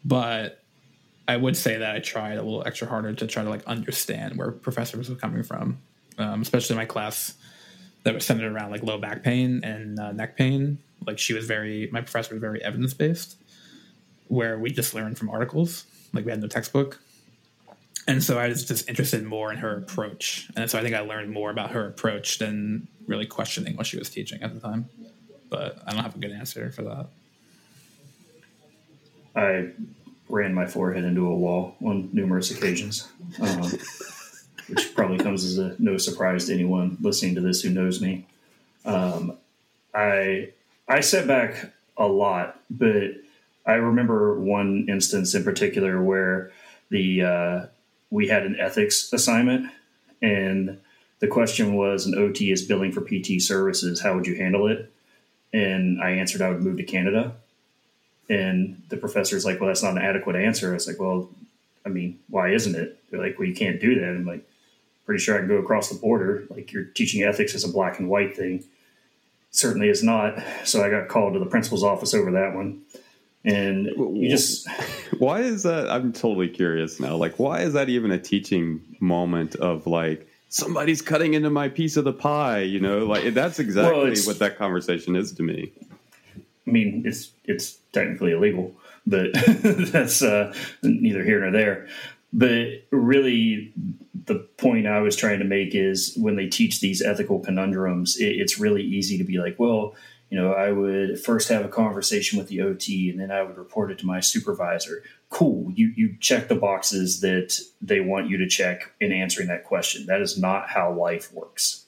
[0.04, 0.62] But
[1.28, 4.38] I would say that I tried a little extra harder to try to like understand
[4.38, 5.80] where professors were coming from,
[6.18, 7.36] um, especially my class
[8.04, 10.80] that was centered around like low back pain and uh, neck pain.
[11.06, 13.38] Like she was very, my professor was very evidence based,
[14.28, 17.00] where we just learned from articles like we had no textbook.
[18.08, 20.50] And so I was just interested more in her approach.
[20.56, 23.98] And so I think I learned more about her approach than really questioning what she
[23.98, 24.90] was teaching at the time.
[25.50, 27.08] But I don't have a good answer for that.
[29.36, 29.70] I
[30.30, 33.08] ran my forehead into a wall on numerous occasions,
[33.42, 33.72] um,
[34.68, 38.26] which probably comes as a no surprise to anyone listening to this who knows me.
[38.86, 39.38] Um,
[39.94, 40.50] I
[40.88, 43.12] I set back a lot, but
[43.66, 46.52] I remember one instance in particular where
[46.90, 47.66] the uh,
[48.10, 49.72] we had an ethics assignment,
[50.22, 50.80] and
[51.20, 54.02] the question was an OT is billing for PT services.
[54.02, 54.92] How would you handle it?
[55.54, 57.36] And I answered I would move to Canada.
[58.30, 60.72] And the professor's like, well, that's not an adequate answer.
[60.72, 61.30] I was like, well,
[61.86, 63.00] I mean, why isn't it?
[63.10, 64.10] They're like, well, you can't do that.
[64.10, 64.48] I'm like,
[65.06, 66.46] pretty sure I can go across the border.
[66.50, 68.64] Like you're teaching ethics as a black and white thing.
[69.52, 70.42] Certainly is not.
[70.64, 72.82] So I got called to the principal's office over that one
[73.46, 74.68] and you just
[75.20, 75.90] why is that?
[75.90, 77.16] I'm totally curious now.
[77.16, 81.98] Like why is that even a teaching moment of like somebody's cutting into my piece
[81.98, 83.06] of the pie you know?
[83.06, 85.72] Like that's exactly well, what that conversation is to me.
[86.36, 88.76] I mean it's it's technically illegal
[89.06, 89.34] but
[89.64, 91.88] that's uh, neither here nor there.
[92.32, 93.74] But really
[94.26, 98.28] the point i was trying to make is when they teach these ethical conundrums it,
[98.28, 99.96] it's really easy to be like well
[100.34, 103.56] you know, I would first have a conversation with the OT and then I would
[103.56, 105.04] report it to my supervisor.
[105.30, 105.72] Cool.
[105.76, 110.08] You, you check the boxes that they want you to check in answering that question.
[110.08, 111.86] That is not how life works.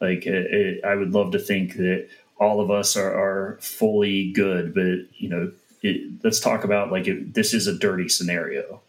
[0.00, 2.06] Like, it, it, I would love to think that
[2.38, 5.50] all of us are, are fully good, but, you know,
[5.82, 8.80] it, let's talk about like this is a dirty scenario.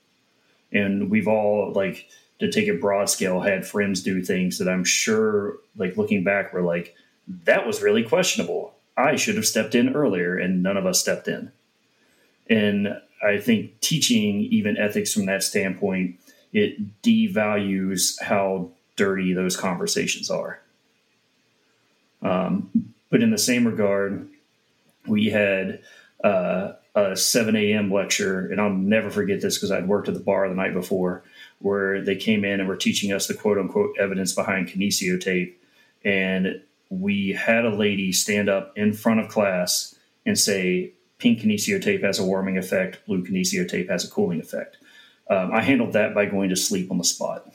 [0.72, 4.84] And we've all, like, to take a broad scale, had friends do things that I'm
[4.84, 6.96] sure, like, looking back, were like,
[7.46, 11.28] that was really questionable I should have stepped in earlier, and none of us stepped
[11.28, 11.52] in.
[12.50, 16.20] And I think teaching even ethics from that standpoint,
[16.52, 20.60] it devalues how dirty those conversations are.
[22.22, 24.30] Um, but in the same regard,
[25.08, 25.82] we had
[26.24, 27.92] uh, a 7 a.m.
[27.92, 31.24] lecture, and I'll never forget this because I'd worked at the bar the night before,
[31.60, 35.62] where they came in and were teaching us the quote unquote evidence behind kinesio tape.
[36.06, 36.62] And
[37.00, 42.04] we had a lady stand up in front of class and say, pink kinesio tape
[42.04, 44.78] has a warming effect, blue kinesio tape has a cooling effect.
[45.30, 47.48] Um, I handled that by going to sleep on the spot.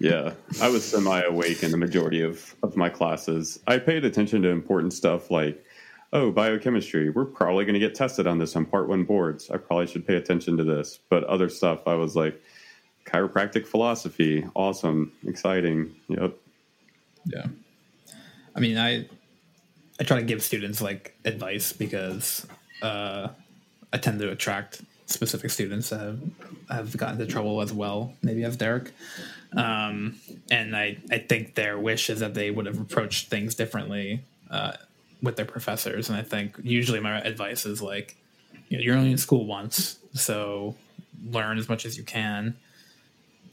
[0.00, 3.60] yeah, I was semi awake in the majority of, of my classes.
[3.66, 5.62] I paid attention to important stuff like,
[6.12, 7.10] oh, biochemistry.
[7.10, 9.50] We're probably going to get tested on this on part one boards.
[9.50, 10.98] I probably should pay attention to this.
[11.10, 12.40] But other stuff, I was like,
[13.04, 15.94] chiropractic philosophy, awesome, exciting.
[16.08, 16.36] Yep.
[17.26, 17.46] Yeah.
[18.54, 19.06] I mean, I
[20.00, 22.46] I try to give students like advice because
[22.82, 23.28] uh,
[23.92, 26.20] I tend to attract specific students that have,
[26.68, 28.92] have gotten into trouble as well, maybe as Derek.
[29.56, 30.16] Um,
[30.50, 34.72] and I, I think their wish is that they would have approached things differently uh,
[35.22, 36.08] with their professors.
[36.08, 38.16] And I think usually my advice is like,
[38.68, 40.74] you know, you're only in school once, so
[41.30, 42.56] learn as much as you can.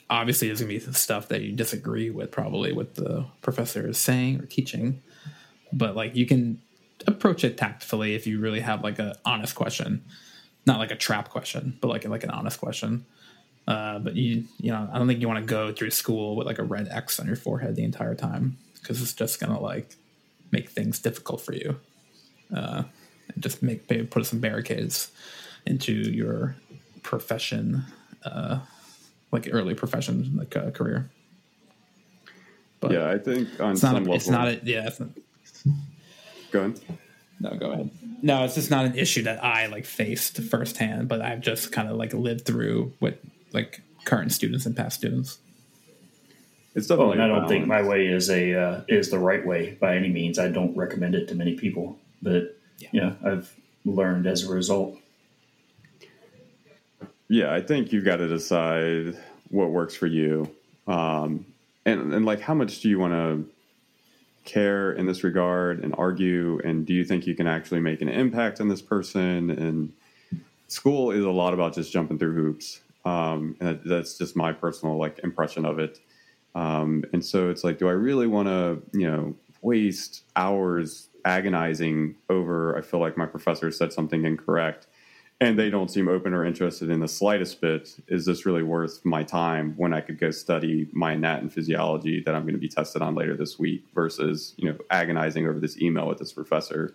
[0.10, 4.39] Obviously, there's gonna be stuff that you disagree with, probably with the professor is saying
[4.39, 5.01] or teaching
[5.74, 6.62] but like you can
[7.08, 10.06] approach it tactfully if you really have like a honest question,
[10.66, 13.06] not like a trap question, but like like an honest question.
[13.68, 16.47] Uh, but you you know I don't think you want to go through school with
[16.47, 19.95] like a red X on your forehead the entire time because it's just gonna like
[20.51, 21.80] make things difficult for you.
[22.56, 22.84] Uh,
[23.34, 25.12] and just make maybe put some barricades
[25.66, 26.56] into your
[27.01, 27.84] profession,
[28.24, 28.60] uh,
[29.34, 31.09] like early profession like uh, career.
[32.79, 35.09] But yeah, I think on it's some not, level, it's not a, yeah, it's not,
[36.51, 36.79] Go ahead.
[37.39, 37.89] No, go ahead.
[38.21, 41.89] No, it's just not an issue that I like faced firsthand, but I've just kind
[41.89, 43.15] of like lived through with
[43.51, 45.39] like current students and past students.
[46.75, 47.19] It's definitely.
[47.19, 50.09] Oh, I don't think my way is a uh, is the right way by any
[50.09, 50.39] means.
[50.39, 53.53] I don't recommend it to many people, but yeah, yeah I've
[53.86, 54.97] learned as a result.
[57.34, 59.17] Yeah, I think you've got to decide
[59.49, 60.47] what works for you,
[60.86, 61.47] um,
[61.84, 63.49] and and like how much do you want to
[64.45, 66.61] care in this regard and argue?
[66.63, 69.49] And do you think you can actually make an impact on this person?
[69.49, 69.93] And
[70.67, 72.81] school is a lot about just jumping through hoops.
[73.03, 75.99] Um, and that's just my personal like impression of it.
[76.53, 82.13] Um, and so it's like do i really want to you know waste hours agonizing
[82.29, 84.86] over i feel like my professor said something incorrect
[85.44, 89.04] and they don't seem open or interested in the slightest bit, is this really worth
[89.04, 92.60] my time when I could go study my anat and physiology that I'm going to
[92.60, 96.32] be tested on later this week versus, you know, agonizing over this email with this
[96.32, 96.94] professor?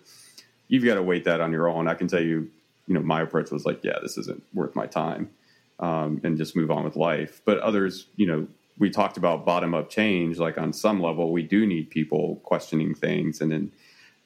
[0.69, 1.89] You've got to weight that on your own.
[1.89, 2.51] I can tell you,
[2.87, 5.31] you know, my approach was like, yeah, this isn't worth my time
[5.79, 7.43] um, and just move on with life.
[7.45, 8.47] But others, you know,
[8.79, 10.39] we talked about bottom up change.
[10.39, 13.73] Like on some level, we do need people questioning things and then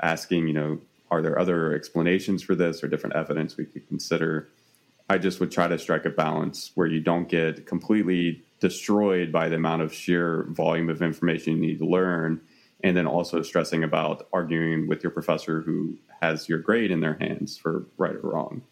[0.00, 0.78] asking, you know,
[1.12, 4.48] are there other explanations for this or different evidence we could consider?
[5.10, 9.50] I just would try to strike a balance where you don't get completely destroyed by
[9.50, 12.40] the amount of sheer volume of information you need to learn,
[12.82, 17.18] and then also stressing about arguing with your professor who has your grade in their
[17.20, 18.62] hands for right or wrong.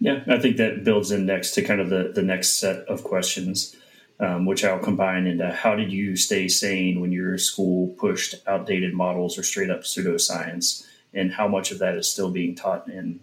[0.00, 3.04] Yeah, I think that builds in next to kind of the, the next set of
[3.04, 3.76] questions
[4.20, 8.92] um, which I'll combine into how did you stay sane when your school pushed outdated
[8.92, 13.20] models or straight up pseudoscience, and how much of that is still being taught in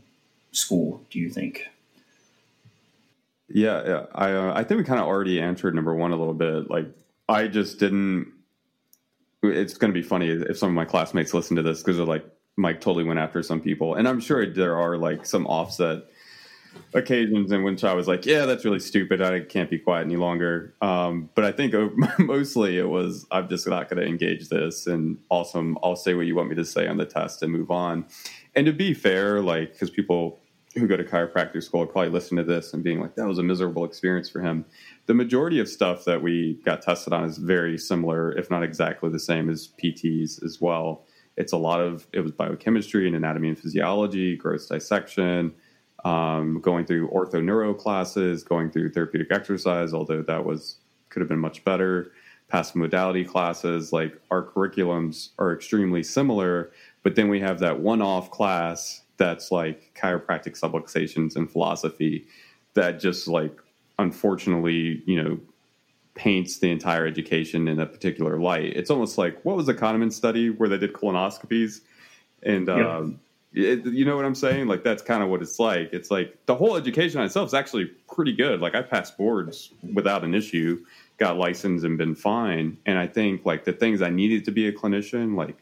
[0.51, 1.01] school?
[1.11, 1.69] Do you think?
[3.47, 4.05] Yeah, yeah.
[4.13, 6.69] I uh, I think we kind of already answered number one a little bit.
[6.69, 6.87] Like
[7.29, 8.33] I just didn't.
[9.43, 12.07] It's going to be funny if some of my classmates listen to this because they're
[12.07, 12.25] like,
[12.55, 16.05] Mike totally went after some people, and I'm sure there are like some offset
[16.93, 19.21] occasions in which I was like, yeah, that's really stupid.
[19.21, 20.73] I can't be quiet any longer.
[20.81, 21.73] Um, but I think
[22.19, 24.87] mostly it was, I'm just not going to engage this.
[24.87, 27.71] And awesome, I'll say what you want me to say on the test and move
[27.71, 28.05] on.
[28.55, 30.39] And to be fair, like, because people
[30.75, 33.37] who go to chiropractic school are probably listening to this and being like, that was
[33.37, 34.65] a miserable experience for him.
[35.05, 39.09] The majority of stuff that we got tested on is very similar, if not exactly
[39.09, 41.05] the same as PTs as well.
[41.35, 45.53] It's a lot of, it was biochemistry and anatomy and physiology, gross dissection
[46.07, 50.77] um, going through ortho neuro classes, going through therapeutic exercise, although that was
[51.09, 52.11] could have been much better.
[52.47, 56.71] Past modality classes, like our curriculums are extremely similar,
[57.03, 62.25] but then we have that one-off class that's like chiropractic subluxations and philosophy
[62.75, 63.55] that just like
[63.99, 65.39] unfortunately, you know,
[66.15, 68.73] paints the entire education in a particular light.
[68.75, 71.81] It's almost like what was the Kahneman study where they did colonoscopies
[72.43, 72.77] And Yep.
[72.77, 73.19] um,
[73.51, 74.67] you know what I'm saying?
[74.67, 75.89] Like that's kind of what it's like.
[75.93, 78.59] It's like the whole education itself is actually pretty good.
[78.59, 80.83] Like I passed boards without an issue,
[81.17, 82.77] got licensed and been fine.
[82.85, 85.57] And I think like the things I needed to be a clinician, like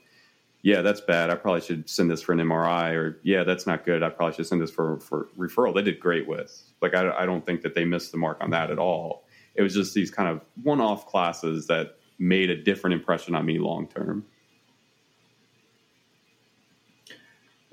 [0.66, 1.30] yeah, that's bad.
[1.30, 4.02] I probably should send this for an MRI, or yeah, that's not good.
[4.02, 5.76] I probably should send this for for referral.
[5.76, 6.60] They did great with.
[6.82, 9.28] Like I, I don't think that they missed the mark on that at all.
[9.54, 13.46] It was just these kind of one off classes that made a different impression on
[13.46, 14.26] me long term.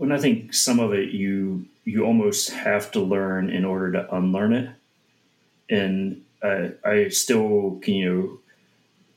[0.02, 4.14] And I think some of it you you almost have to learn in order to
[4.14, 4.70] unlearn it.
[5.70, 8.38] And uh, I still can you know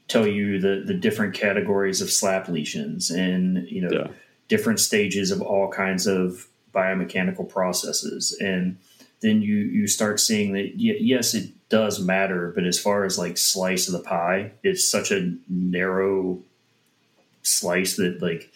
[0.08, 4.08] tell you the the different categories of slap lesions and you know Yeah.
[4.48, 8.78] different stages of all kinds of biomechanical processes and
[9.22, 13.18] then you you start seeing that y- yes it does matter but as far as
[13.18, 16.38] like slice of the pie it's such a narrow
[17.44, 18.52] slice that like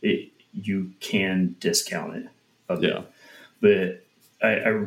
[0.00, 2.28] it you can discount it.
[2.68, 2.82] Bit.
[2.82, 3.02] Yeah.
[3.60, 4.04] but
[4.42, 4.86] I, I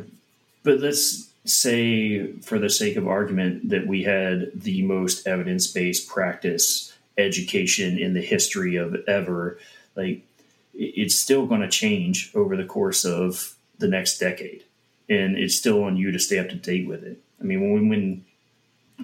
[0.63, 6.93] but let's say for the sake of argument that we had the most evidence-based practice
[7.17, 9.57] education in the history of ever
[9.95, 10.26] like
[10.74, 14.63] it's still going to change over the course of the next decade.
[15.09, 17.20] And it's still on you to stay up to date with it.
[17.39, 18.26] I mean when, when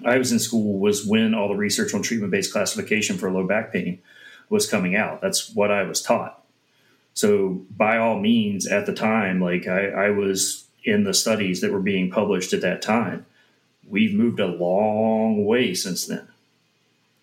[0.04, 3.72] i was in school was when all the research on treatment-based classification for low back
[3.72, 3.98] pain
[4.50, 5.22] was coming out.
[5.22, 6.45] That's what i was taught
[7.16, 11.72] so by all means at the time like i, I was in the studies that
[11.72, 13.26] were being published at that time.
[13.88, 16.28] We've moved a long way since then.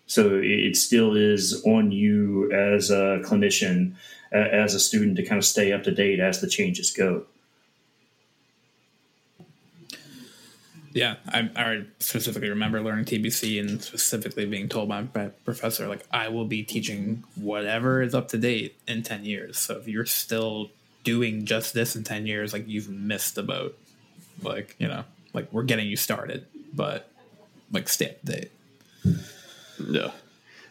[0.06, 3.94] So it it still is on you as a clinician
[4.30, 7.24] as a student to kind of stay up to date as the changes go
[10.94, 16.06] Yeah, I, I specifically remember learning TBC and specifically being told by my professor, like,
[16.12, 19.58] I will be teaching whatever is up to date in 10 years.
[19.58, 20.70] So if you're still
[21.02, 23.76] doing just this in 10 years, like, you've missed the boat.
[24.40, 27.10] Like, you know, like, we're getting you started, but
[27.72, 28.52] like, stay up to date.
[29.84, 30.12] Yeah,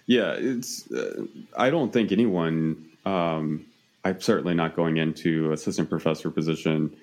[0.06, 0.36] yeah.
[0.38, 0.90] It's.
[0.90, 1.26] Uh,
[1.58, 2.90] I don't think anyone.
[3.06, 3.66] Um,
[4.06, 6.96] I'm certainly not going into assistant professor position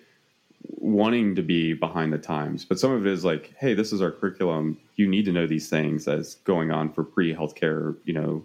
[0.62, 4.02] wanting to be behind the times, but some of it is like, hey, this is
[4.02, 4.78] our curriculum.
[4.96, 8.44] You need to know these things as going on for pre healthcare, you know,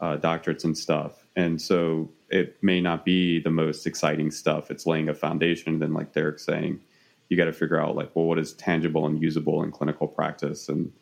[0.00, 1.24] uh, doctorates and stuff.
[1.36, 4.70] And so it may not be the most exciting stuff.
[4.70, 5.78] It's laying a foundation.
[5.78, 6.80] Then, like Derek's saying,
[7.28, 10.68] you got to figure out like, well, what is tangible and usable in clinical practice,
[10.68, 10.92] and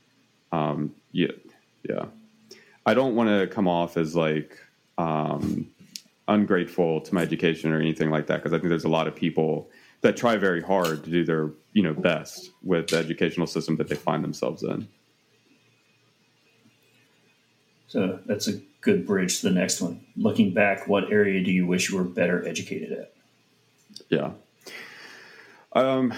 [0.53, 1.33] um, yeah,
[1.89, 2.05] yeah.
[2.85, 4.59] I don't want to come off as like
[4.99, 5.69] um,
[6.29, 9.15] ungrateful to my education or anything like that because I think there's a lot of
[9.15, 9.71] people
[10.03, 13.89] that try very hard to do their you know best with the educational system that
[13.89, 14.89] they find themselves in.
[17.87, 21.67] so that's a good bridge to the next one looking back what area do you
[21.67, 23.13] wish you were better educated at
[24.09, 24.33] Yeah.
[25.75, 26.13] Um,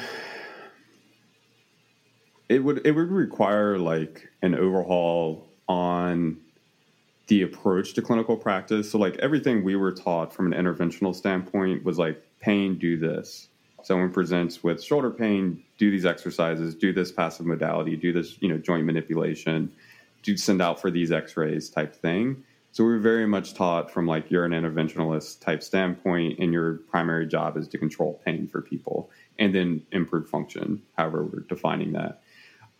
[2.48, 6.38] it would it would require like an overhaul on
[7.26, 8.90] the approach to clinical practice.
[8.90, 13.48] So like everything we were taught from an interventional standpoint was like pain, do this.
[13.84, 18.48] Someone presents with shoulder pain, do these exercises, do this passive modality, do this, you
[18.48, 19.70] know, joint manipulation,
[20.22, 22.42] do send out for these x-rays type thing.
[22.72, 26.78] So we are very much taught from like you're an interventionalist type standpoint and your
[26.90, 31.92] primary job is to control pain for people and then improve function, however we're defining
[31.92, 32.22] that.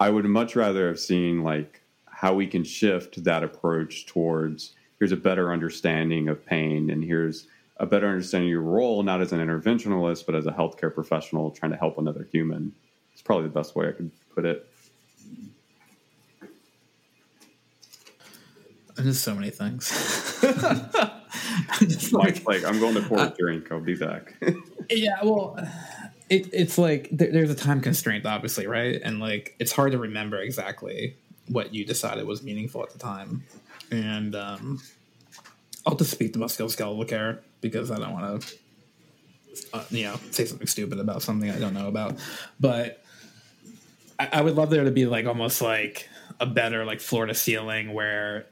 [0.00, 5.12] I would much rather have seen like how we can shift that approach towards here's
[5.12, 7.46] a better understanding of pain and here's
[7.76, 11.50] a better understanding of your role, not as an interventionalist, but as a healthcare professional
[11.50, 12.72] trying to help another human.
[13.12, 14.68] It's probably the best way I could put it.
[18.96, 19.90] And There's so many things.
[20.42, 23.72] I'm just like, Like I'm going to pour a drink.
[23.72, 24.34] I'll be back.
[24.90, 25.58] yeah, well,
[26.30, 29.00] it, it's like there, there's a time constraint, obviously, right?
[29.02, 31.16] And like it's hard to remember exactly
[31.48, 33.44] what you decided was meaningful at the time.
[33.90, 34.80] And um,
[35.86, 38.56] I'll just speak to musculoskeletal care because I don't want to,
[39.72, 42.18] uh, you know, say something stupid about something I don't know about.
[42.58, 43.04] But
[44.18, 46.08] I, I would love there to be like almost like
[46.40, 48.46] a better like floor to ceiling where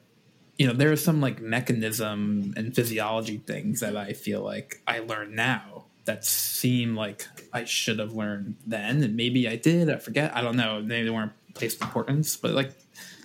[0.58, 5.00] you know there are some like mechanism and physiology things that i feel like i
[5.00, 9.96] learn now that seem like i should have learned then and maybe i did i
[9.96, 12.72] forget i don't know maybe they weren't placed importance but like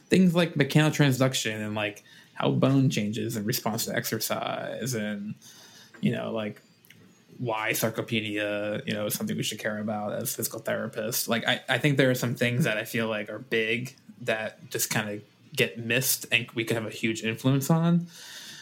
[0.09, 2.03] things like mechanical transduction and like
[2.37, 5.35] how bone changes in response to exercise and
[6.01, 6.61] you know like
[7.39, 11.61] why sarcopenia you know is something we should care about as physical therapists like I,
[11.69, 15.09] I think there are some things that i feel like are big that just kind
[15.09, 15.21] of
[15.55, 18.07] get missed and we could have a huge influence on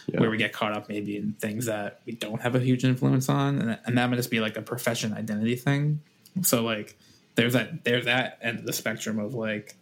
[0.06, 0.20] yeah.
[0.20, 3.28] where we get caught up maybe in things that we don't have a huge influence
[3.28, 6.00] on, and, and that might just be like a profession identity thing.
[6.42, 6.96] So like
[7.34, 9.74] there's that there's that end of the spectrum of like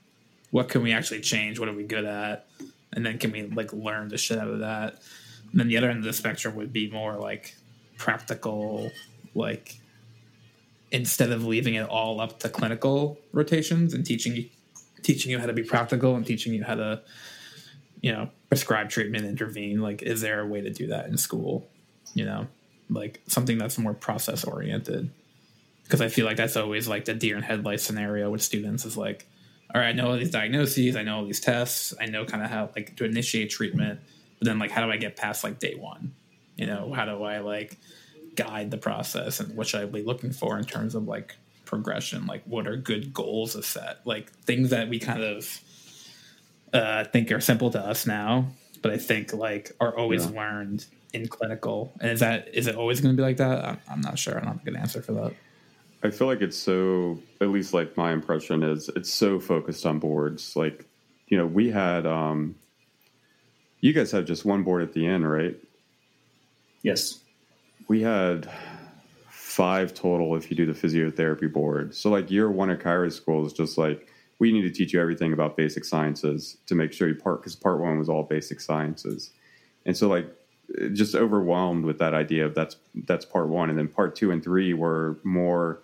[0.50, 2.46] what can we actually change, what are we good at,
[2.94, 5.00] and then can we like learn the shit out of that.
[5.50, 7.54] And then the other end of the spectrum would be more like
[7.96, 8.90] practical,
[9.34, 9.76] like
[10.90, 14.48] instead of leaving it all up to clinical rotations and teaching you
[15.02, 17.02] teaching you how to be practical and teaching you how to
[18.00, 21.68] you know prescribe treatment intervene like is there a way to do that in school
[22.14, 22.46] you know
[22.88, 25.10] like something that's more process oriented
[25.82, 28.96] because i feel like that's always like the deer and headlights scenario with students is
[28.96, 29.26] like
[29.74, 32.42] all right i know all these diagnoses i know all these tests i know kind
[32.42, 34.00] of how like to initiate treatment
[34.38, 36.14] but then like how do i get past like day one
[36.56, 37.76] you know how do i like
[38.36, 42.26] guide the process and what should i be looking for in terms of like progression
[42.26, 45.60] like what are good goals to set like things that we kind of
[46.74, 48.48] uh, think are simple to us now,
[48.82, 50.40] but I think like are always yeah.
[50.40, 51.92] learned in clinical.
[52.00, 53.64] And is that is it always going to be like that?
[53.64, 54.36] I'm, I'm not sure.
[54.36, 55.32] I don't have a good answer for that.
[56.04, 59.98] I feel like it's so, at least like my impression is, it's so focused on
[59.98, 60.54] boards.
[60.54, 60.86] Like,
[61.28, 62.54] you know, we had, um,
[63.80, 65.56] you guys had just one board at the end, right?
[66.82, 67.20] Yes.
[67.88, 68.50] We had
[69.30, 71.94] five total if you do the physiotherapy board.
[71.94, 74.06] So, like, year one at chiro school is just like
[74.38, 77.54] we need to teach you everything about basic sciences to make sure you part because
[77.54, 79.30] part one was all basic sciences
[79.86, 80.26] and so like
[80.92, 82.76] just overwhelmed with that idea of that's
[83.06, 85.80] that's part one and then part two and three were more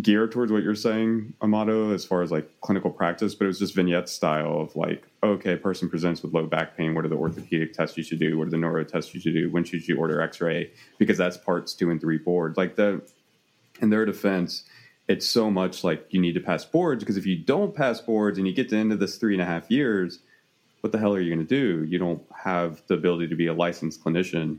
[0.00, 3.58] geared towards what you're saying amato as far as like clinical practice but it was
[3.58, 6.94] just vignette style of like okay person presents with low back pain.
[6.94, 8.38] What are the orthopedic tests you should do?
[8.38, 9.50] What are the neuro tests you should do?
[9.50, 10.70] When should you order x-ray?
[10.98, 12.56] Because that's parts two and three board.
[12.56, 13.02] Like the
[13.80, 14.64] in their defense
[15.08, 18.38] it's so much like you need to pass boards because if you don't pass boards
[18.38, 20.20] and you get to the end of this three and a half years,
[20.80, 21.84] what the hell are you going to do?
[21.84, 24.58] You don't have the ability to be a licensed clinician.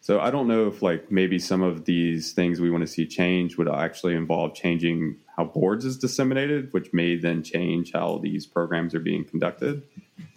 [0.00, 3.06] So I don't know if like maybe some of these things we want to see
[3.06, 8.46] change would actually involve changing how boards is disseminated, which may then change how these
[8.46, 9.82] programs are being conducted.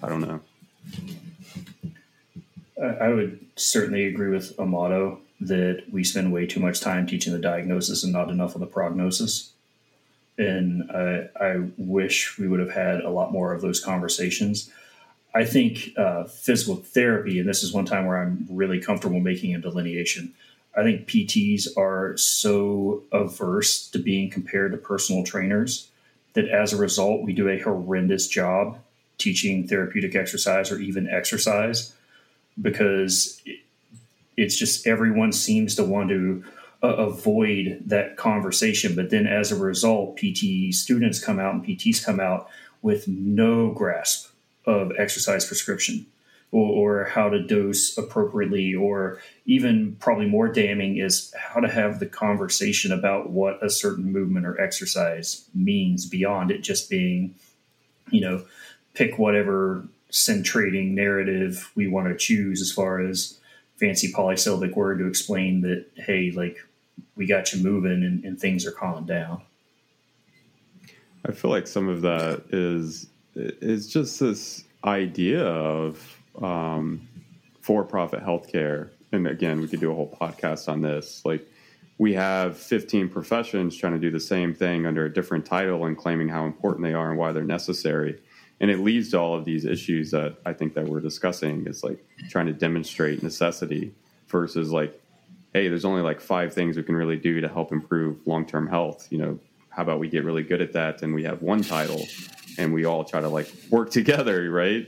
[0.04, 0.42] I don't know.
[2.82, 7.40] I would certainly agree with Amato that we spend way too much time teaching the
[7.40, 9.52] diagnosis and not enough on the prognosis.
[10.38, 14.72] And I, I wish we would have had a lot more of those conversations.
[15.34, 19.56] I think uh, physical therapy, and this is one time where I'm really comfortable making
[19.56, 20.34] a delineation.
[20.76, 25.90] I think PTs are so averse to being compared to personal trainers
[26.34, 28.78] that as a result, we do a horrendous job
[29.18, 31.94] teaching therapeutic exercise or even exercise
[32.60, 33.42] because
[34.38, 36.44] it's just everyone seems to want to
[36.84, 38.96] uh, avoid that conversation.
[38.96, 42.50] But then as a result, PT students come out and PTs come out
[42.82, 44.31] with no grasp
[44.66, 46.06] of exercise prescription
[46.52, 52.00] or, or, how to dose appropriately, or even probably more damning is how to have
[52.00, 57.34] the conversation about what a certain movement or exercise means beyond it just being,
[58.10, 58.44] you know,
[58.94, 63.40] pick whatever centrating narrative we want to choose as far as
[63.80, 66.58] fancy polysyllabic word to explain that hey like
[67.16, 69.42] we got you moving and, and things are calming down.
[71.26, 77.08] I feel like some of that is is just this idea of um,
[77.62, 78.90] for-profit healthcare.
[79.12, 81.24] And again we could do a whole podcast on this.
[81.26, 81.48] Like
[81.98, 85.98] we have 15 professions trying to do the same thing under a different title and
[85.98, 88.20] claiming how important they are and why they're necessary.
[88.60, 91.66] And it leads to all of these issues that I think that we're discussing.
[91.68, 93.94] Is like trying to demonstrate necessity
[94.28, 95.00] versus like,
[95.54, 98.68] hey, there's only like five things we can really do to help improve long term
[98.68, 99.08] health.
[99.12, 102.06] You know, how about we get really good at that and we have one title
[102.62, 104.88] and we all try to like work together, right?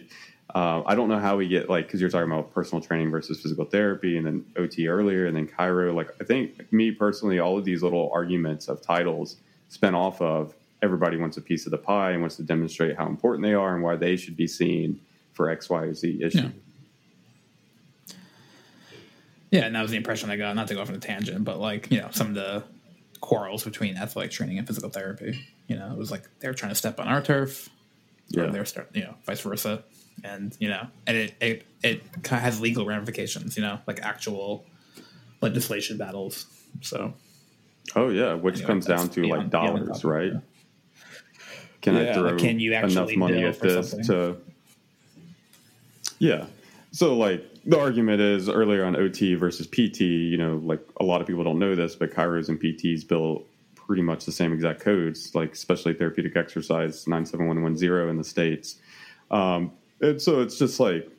[0.54, 3.40] Uh, I don't know how we get like because you're talking about personal training versus
[3.40, 5.94] physical therapy and then OT earlier and then Chiro.
[5.94, 9.38] Like I think me personally, all of these little arguments of titles
[9.70, 10.54] spin off of
[10.84, 13.74] everybody wants a piece of the pie and wants to demonstrate how important they are
[13.74, 15.00] and why they should be seen
[15.32, 16.38] for X, Y, or Z issue.
[16.38, 16.50] Yeah.
[19.50, 20.56] Yeah, and that was the impression I got.
[20.56, 22.64] Not to go off on a tangent, but like you know, some of the
[23.24, 25.40] quarrels between athletic training and physical therapy.
[25.68, 27.70] You know, it was like they're trying to step on our turf,
[28.28, 28.44] yeah.
[28.44, 29.86] or they're start, you know, vice versa,
[30.26, 33.56] and you know, and it it it kind of has legal ramifications.
[33.56, 34.66] You know, like actual
[35.42, 36.48] legislation battles.
[36.82, 37.14] So,
[37.96, 40.34] oh yeah, which anyway, comes down to beyond, like dollars, right?
[41.82, 44.08] Can yeah, I throw can you enough money at this something?
[44.08, 44.38] to?
[46.20, 46.46] Yeah.
[46.92, 50.02] So like the argument is earlier on OT versus PT.
[50.02, 53.46] You know, like a lot of people don't know this, but chiros and PTs bill
[53.76, 58.10] pretty much the same exact codes, like especially therapeutic exercise nine seven one one zero
[58.10, 58.78] in the states.
[59.32, 61.10] Um, and so it's just like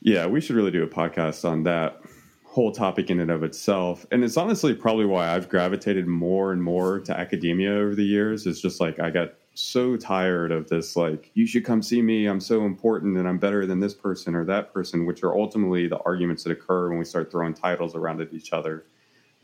[0.00, 2.00] Yeah, we should really do a podcast on that
[2.44, 4.06] whole topic in and of itself.
[4.10, 8.46] And it's honestly probably why I've gravitated more and more to academia over the years.
[8.46, 12.26] It's just like I got so tired of this like you should come see me
[12.26, 15.86] i'm so important and i'm better than this person or that person which are ultimately
[15.86, 18.84] the arguments that occur when we start throwing titles around at each other.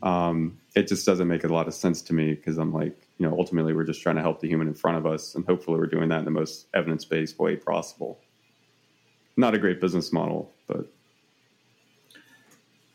[0.03, 3.29] Um, it just doesn't make a lot of sense to me because i'm like you
[3.29, 5.79] know ultimately we're just trying to help the human in front of us and hopefully
[5.79, 8.19] we're doing that in the most evidence-based way possible.
[9.37, 10.93] Not a great business model but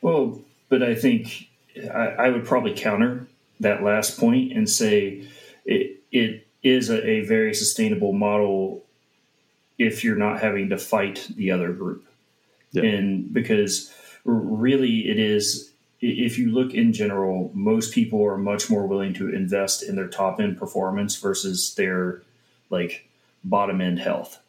[0.02, 1.50] well but i think
[1.92, 3.26] i, I would probably counter
[3.62, 5.28] that last point and say
[5.66, 8.84] it, it is a, a very sustainable model
[9.78, 12.06] if you're not having to fight the other group.
[12.72, 12.84] Yeah.
[12.84, 13.94] And because
[14.26, 19.34] really it is, if you look in general, most people are much more willing to
[19.34, 22.22] invest in their top end performance versus their
[22.70, 23.08] like
[23.44, 24.40] bottom end health.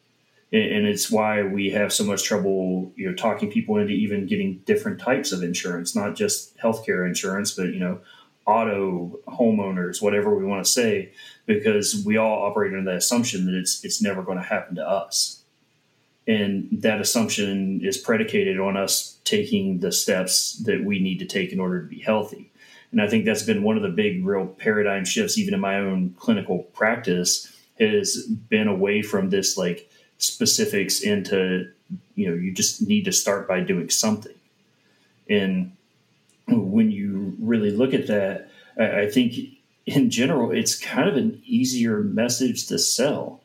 [0.50, 4.62] And it's why we have so much trouble, you know, talking people into even getting
[4.64, 8.00] different types of insurance, not just healthcare insurance, but you know,
[8.48, 11.12] auto homeowners, whatever we want to say,
[11.44, 14.88] because we all operate under that assumption that it's it's never going to happen to
[14.88, 15.42] us.
[16.26, 21.52] And that assumption is predicated on us taking the steps that we need to take
[21.52, 22.50] in order to be healthy.
[22.90, 25.76] And I think that's been one of the big real paradigm shifts, even in my
[25.76, 31.70] own clinical practice, has been away from this like specifics into,
[32.14, 34.34] you know, you just need to start by doing something.
[35.28, 35.72] And
[36.48, 37.07] when you
[37.48, 39.34] really look at that, I think
[39.86, 43.40] in general, it's kind of an easier message to sell.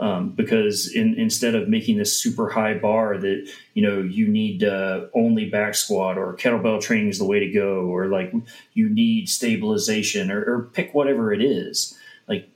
[0.00, 4.62] Um, because in, instead of making this super high bar that you know you need
[4.62, 8.32] uh, only back squat or kettlebell training is the way to go or like
[8.74, 12.48] you need stabilization or, or pick whatever it is like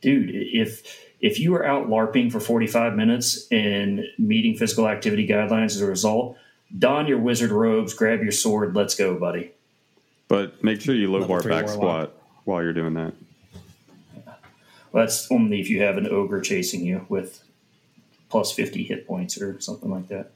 [0.00, 5.74] dude if if you are out larping for 45 minutes and meeting physical activity guidelines
[5.74, 6.36] as a result
[6.78, 9.52] don your wizard robes, grab your sword, let's go, buddy.
[10.28, 12.14] But make sure you low bar back squat
[12.44, 13.14] while you're doing that.
[14.92, 17.42] Well, that's only if you have an ogre chasing you with
[18.28, 20.30] plus 50 hit points or something like that.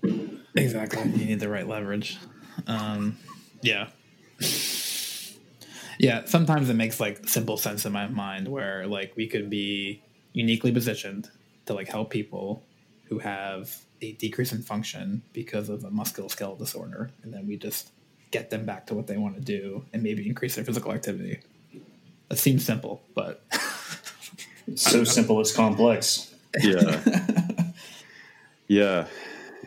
[0.56, 1.02] Exactly.
[1.10, 2.18] You need the right leverage.
[2.66, 3.16] Um,
[3.62, 3.88] yeah.
[5.98, 10.02] Yeah, sometimes it makes like simple sense in my mind where like we could be
[10.32, 11.30] uniquely positioned
[11.66, 12.64] to like help people
[13.04, 17.90] who have a decrease in function because of a musculoskeletal disorder, and then we just
[18.30, 21.40] get them back to what they want to do and maybe increase their physical activity.
[22.28, 23.42] That seems simple, but
[24.66, 26.34] it's so simple it's complex.
[26.60, 27.00] Yeah,
[28.68, 29.06] yeah,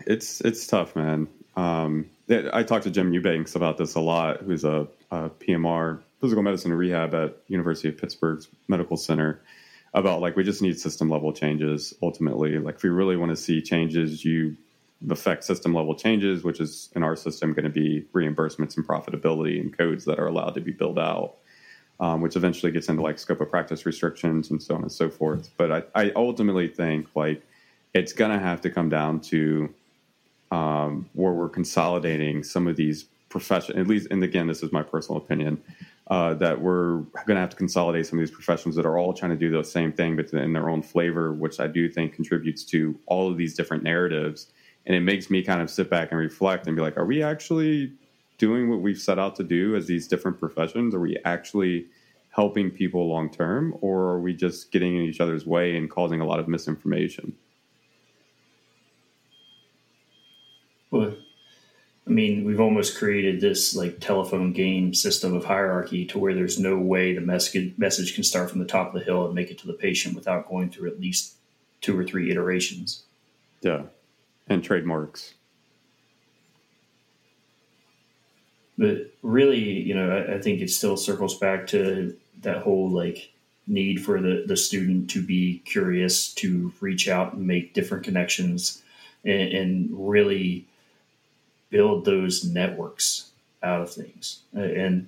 [0.05, 1.27] it's it's tough, man.
[1.55, 6.43] Um, I talked to Jim Eubanks about this a lot, who's a, a PMR, physical
[6.43, 9.41] medicine rehab at University of Pittsburgh's Medical Center
[9.97, 12.57] about like we just need system level changes ultimately.
[12.59, 14.55] Like if we really want to see changes, you
[15.09, 19.59] affect system level changes, which is in our system going to be reimbursements and profitability
[19.59, 21.35] and codes that are allowed to be built out,
[21.99, 25.09] um, which eventually gets into like scope of practice restrictions and so on and so
[25.09, 25.49] forth.
[25.57, 27.43] But I, I ultimately think like
[27.93, 29.73] it's going to have to come down to
[30.51, 34.83] um, where we're consolidating some of these profession, at least, and again, this is my
[34.83, 35.61] personal opinion,
[36.09, 39.13] uh, that we're going to have to consolidate some of these professions that are all
[39.13, 42.13] trying to do the same thing, but in their own flavor, which I do think
[42.13, 44.47] contributes to all of these different narratives.
[44.85, 47.21] And it makes me kind of sit back and reflect and be like, are we
[47.21, 47.91] actually
[48.37, 50.95] doing what we've set out to do as these different professions?
[50.95, 51.87] Are we actually
[52.29, 56.21] helping people long term, or are we just getting in each other's way and causing
[56.21, 57.35] a lot of misinformation?
[60.91, 61.15] Well,
[62.07, 66.57] I mean, we've almost created this like telephone game system of hierarchy to where there's
[66.57, 69.51] no way the message message can start from the top of the hill and make
[69.51, 71.33] it to the patient without going through at least
[71.81, 73.03] two or three iterations.
[73.61, 73.83] Yeah,
[74.47, 75.33] and trademarks.
[78.77, 83.33] But really, you know, I, I think it still circles back to that whole like
[83.65, 88.81] need for the, the student to be curious, to reach out and make different connections,
[89.25, 90.65] and, and really
[91.69, 93.31] build those networks
[93.63, 94.41] out of things.
[94.53, 95.07] And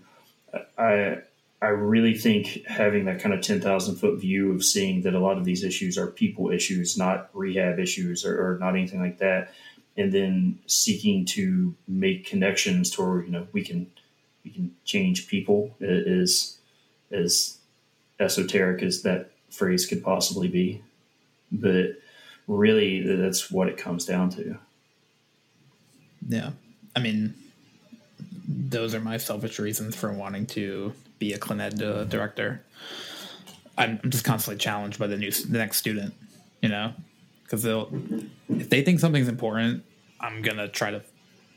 [0.78, 1.20] I
[1.62, 5.20] I really think having that kind of ten thousand foot view of seeing that a
[5.20, 9.18] lot of these issues are people issues, not rehab issues or, or not anything like
[9.20, 9.54] that,
[9.98, 13.92] and then seeking to make connections to where you know we can
[14.44, 16.58] we can change people is
[17.12, 17.58] as
[18.20, 20.82] esoteric as that phrase could possibly be,
[21.52, 21.92] but
[22.48, 24.58] really that's what it comes down to.
[26.28, 26.52] Yeah.
[26.96, 27.34] I mean,
[28.48, 32.64] those are my selfish reasons for wanting to be a ClinEd uh, director.
[33.78, 36.14] I'm, I'm just constantly challenged by the new the next student,
[36.62, 36.94] you know,
[37.44, 37.90] because they'll
[38.50, 39.84] if they think something's important,
[40.20, 41.04] I'm gonna try to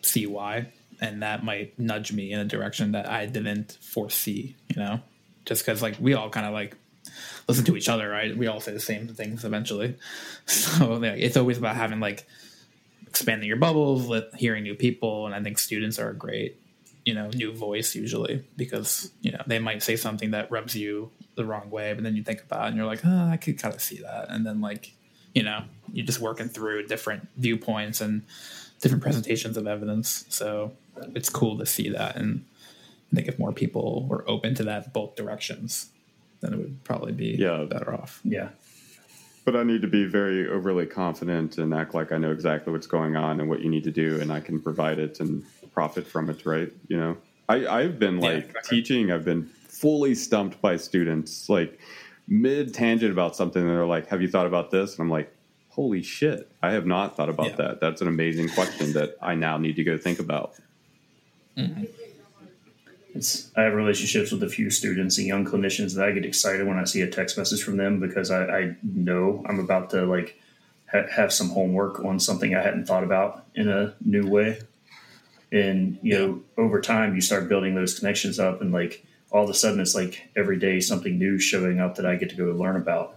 [0.03, 0.69] see why,
[1.01, 4.55] and that might nudge me in a direction that I didn't foresee.
[4.69, 5.01] You know,
[5.47, 6.77] just because like we all kind of like
[7.49, 8.37] listen to each other, right?
[8.37, 9.97] We all say the same things eventually,
[10.47, 12.27] so like, it's always about having like
[13.13, 16.57] expanding your bubbles, let, hearing new people, and I think students are a great
[17.05, 21.11] you know new voice usually because you know they might say something that rubs you
[21.35, 23.59] the wrong way but then you think about it and you're like oh i could
[23.59, 24.93] kind of see that and then like
[25.35, 28.23] you know you're just working through different viewpoints and
[28.81, 30.71] different presentations of evidence so
[31.17, 32.45] it's cool to see that and
[33.13, 35.89] i think if more people were open to that both directions
[36.41, 37.65] then it would probably be Yeah.
[37.65, 38.51] better off Yeah.
[39.45, 42.87] But I need to be very overly confident and act like I know exactly what's
[42.87, 46.07] going on and what you need to do, and I can provide it and profit
[46.07, 46.71] from it, right?
[46.89, 47.17] You know,
[47.49, 48.83] I, I've been like exactly.
[48.83, 51.81] teaching, I've been fully stumped by students, like
[52.29, 54.93] mid tangent about something, and they're like, Have you thought about this?
[54.93, 55.35] And I'm like,
[55.71, 57.57] Holy shit, I have not thought about Yeah.
[57.57, 57.81] that.
[57.81, 60.55] That's an amazing question that I now need to go think about.
[61.57, 61.85] Mm-hmm.
[63.15, 66.67] It's, I have relationships with a few students and young clinicians that I get excited
[66.67, 70.07] when I see a text message from them because I, I know I'm about to
[70.07, 70.41] like
[70.91, 74.61] ha- have some homework on something I hadn't thought about in a new way.
[75.51, 79.51] And you know, over time, you start building those connections up, and like all of
[79.51, 82.45] a sudden, it's like every day something new showing up that I get to go
[82.45, 83.17] learn about.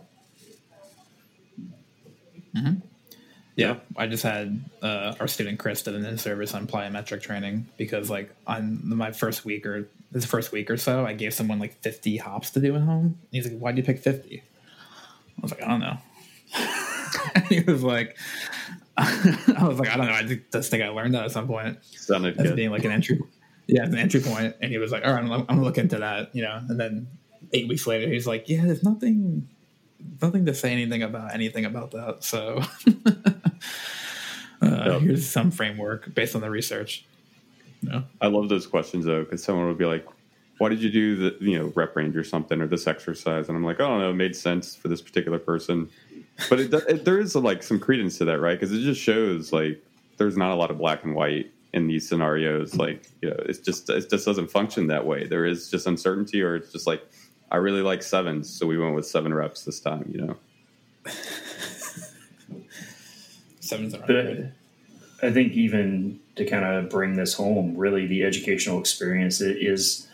[2.54, 2.80] Mm-hmm.
[3.56, 8.10] Yeah, I just had uh, our student Chris did an in-service on plyometric training because
[8.10, 11.82] like on my first week or this first week or so, I gave someone like
[11.82, 13.06] 50 hops to do at home.
[13.06, 15.98] And he's like, "Why do you pick 50?" I was like, "I don't know."
[17.36, 18.18] and he was like,
[18.98, 20.14] "I was like, I don't know.
[20.14, 22.56] I just- just think I learned that at some point Sounded as good.
[22.58, 23.22] being like an entry,
[23.68, 25.78] yeah, as an entry point." And he was like, "All right, I'm, I'm gonna look
[25.78, 26.60] into that," you know.
[26.70, 27.08] And then
[27.54, 29.48] eight weeks later, he's like, "Yeah, there's nothing."
[30.22, 32.24] Nothing to say anything about anything about that.
[32.24, 32.62] So
[34.66, 35.02] Uh, Yep.
[35.02, 37.06] Here's some framework based on the research.
[37.82, 40.06] No, I love those questions though, because someone would be like,
[40.58, 43.58] "Why did you do the you know rep range or something or this exercise?" And
[43.58, 45.90] I'm like, "I don't know, it made sense for this particular person."
[46.50, 48.60] But it, it there is like some credence to that, right?
[48.60, 49.84] Because it just shows like
[50.18, 52.76] there's not a lot of black and white in these scenarios.
[52.76, 55.28] Like you know, it's just it just doesn't function that way.
[55.28, 57.04] There is just uncertainty, or it's just like
[57.52, 60.10] I really like sevens, so we went with seven reps this time.
[60.12, 60.38] You know,
[63.66, 64.52] sevens are But good.
[65.24, 70.08] I think even to kind of bring this home, really the educational experience is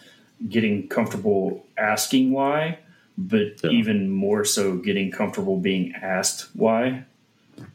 [0.47, 2.79] getting comfortable asking why,
[3.17, 3.71] but Yeah.
[3.71, 7.03] even more so getting comfortable being asked why.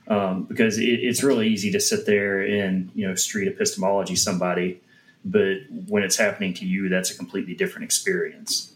[0.09, 4.81] Um, because it, it's really easy to sit there and you know street epistemology somebody,
[5.25, 5.59] but
[5.89, 8.73] when it's happening to you, that's a completely different experience,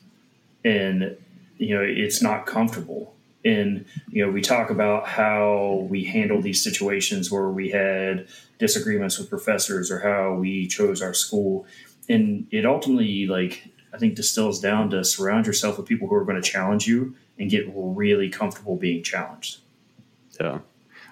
[0.65, 1.17] and
[1.59, 3.15] you know it's not comfortable
[3.45, 8.27] and you know we talk about how we handle these situations where we had
[8.59, 11.67] disagreements with professors or how we chose our school
[12.09, 16.25] and it ultimately like i think distills down to surround yourself with people who are
[16.25, 19.61] going to challenge you and get really comfortable being challenged
[20.41, 20.61] Yeah.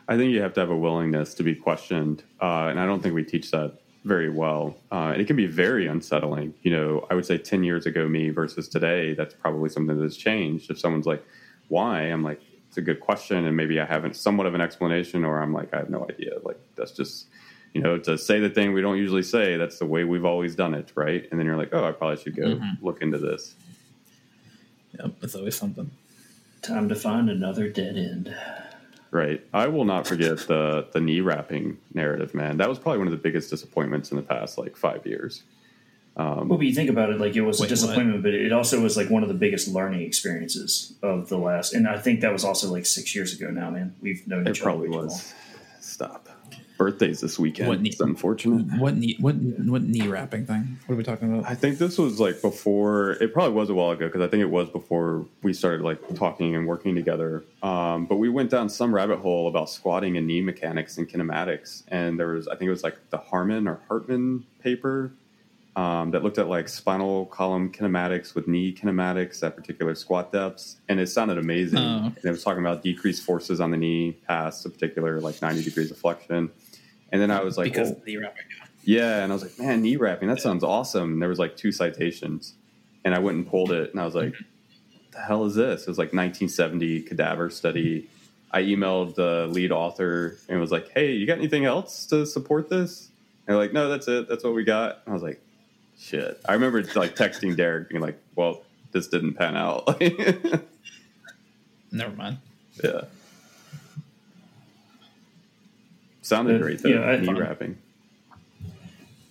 [0.08, 2.22] I think you have to have a willingness to be questioned.
[2.40, 3.74] Uh, and I don't think we teach that
[4.04, 4.74] very well.
[4.90, 6.54] Uh, and it can be very unsettling.
[6.62, 10.16] You know, I would say 10 years ago, me versus today, that's probably something that's
[10.16, 10.70] changed.
[10.70, 11.22] If someone's like,
[11.68, 12.02] why?
[12.02, 13.46] I'm like, it's a good question.
[13.46, 16.32] And maybe I haven't somewhat of an explanation, or I'm like, I have no idea.
[16.42, 17.26] Like, that's just,
[17.74, 20.54] you know, to say the thing we don't usually say, that's the way we've always
[20.54, 20.92] done it.
[20.94, 21.26] Right.
[21.30, 22.84] And then you're like, oh, I probably should go mm-hmm.
[22.84, 23.54] look into this.
[24.98, 25.90] Yep, it's always something.
[26.62, 28.34] time to find another dead end
[29.10, 29.42] Right.
[29.54, 32.58] I will not forget the the knee wrapping narrative, man.
[32.58, 35.44] That was probably one of the biggest disappointments in the past like five years.
[36.18, 38.80] Well but you think about it like it was Wait, a disappointment but it also
[38.80, 42.32] was like one of the biggest learning experiences of the last and i think that
[42.32, 45.02] was also like six years ago now man we've known It each probably other way
[45.02, 45.34] too was.
[45.80, 46.28] Stop.
[46.76, 47.68] Birthdays this weekend.
[47.68, 48.78] What knee- it's unfortunate.
[48.78, 49.16] What knee?
[49.18, 50.78] What what knee wrapping thing?
[50.86, 51.50] What are we talking about?
[51.50, 53.12] I think this was like before.
[53.20, 56.14] It probably was a while ago because I think it was before we started like
[56.14, 57.42] talking and working together.
[57.64, 61.82] Um, but we went down some rabbit hole about squatting and knee mechanics and kinematics,
[61.88, 65.10] and there was I think it was like the Harmon or Hartman paper
[65.78, 70.78] um, that looked at like spinal column kinematics with knee kinematics at particular squat depths,
[70.88, 71.78] and it sounded amazing.
[71.78, 72.06] Oh.
[72.06, 75.62] And it was talking about decreased forces on the knee past a particular like ninety
[75.62, 76.50] degrees of flexion.
[77.12, 78.42] And then I was like, because well, knee wrapping.
[78.82, 81.12] yeah, and I was like, man, knee wrapping, that sounds awesome.
[81.12, 82.54] And there was like two citations,
[83.04, 84.34] and I went and pulled it, and I was like,
[85.12, 85.82] the hell is this?
[85.82, 88.08] It was like 1970 cadaver study.
[88.50, 92.68] I emailed the lead author and was like, hey, you got anything else to support
[92.68, 93.10] this?
[93.46, 94.28] And they're like, no, that's it.
[94.28, 95.02] That's what we got.
[95.04, 95.40] And I was like,
[95.98, 96.40] shit.
[96.48, 98.62] I remember like texting Derek being like, well,
[98.92, 100.00] this didn't pan out.
[101.92, 102.38] Never mind.
[102.82, 103.02] yeah.
[106.22, 106.90] Sounded great though.
[106.90, 107.78] Yeah, knee wrapping.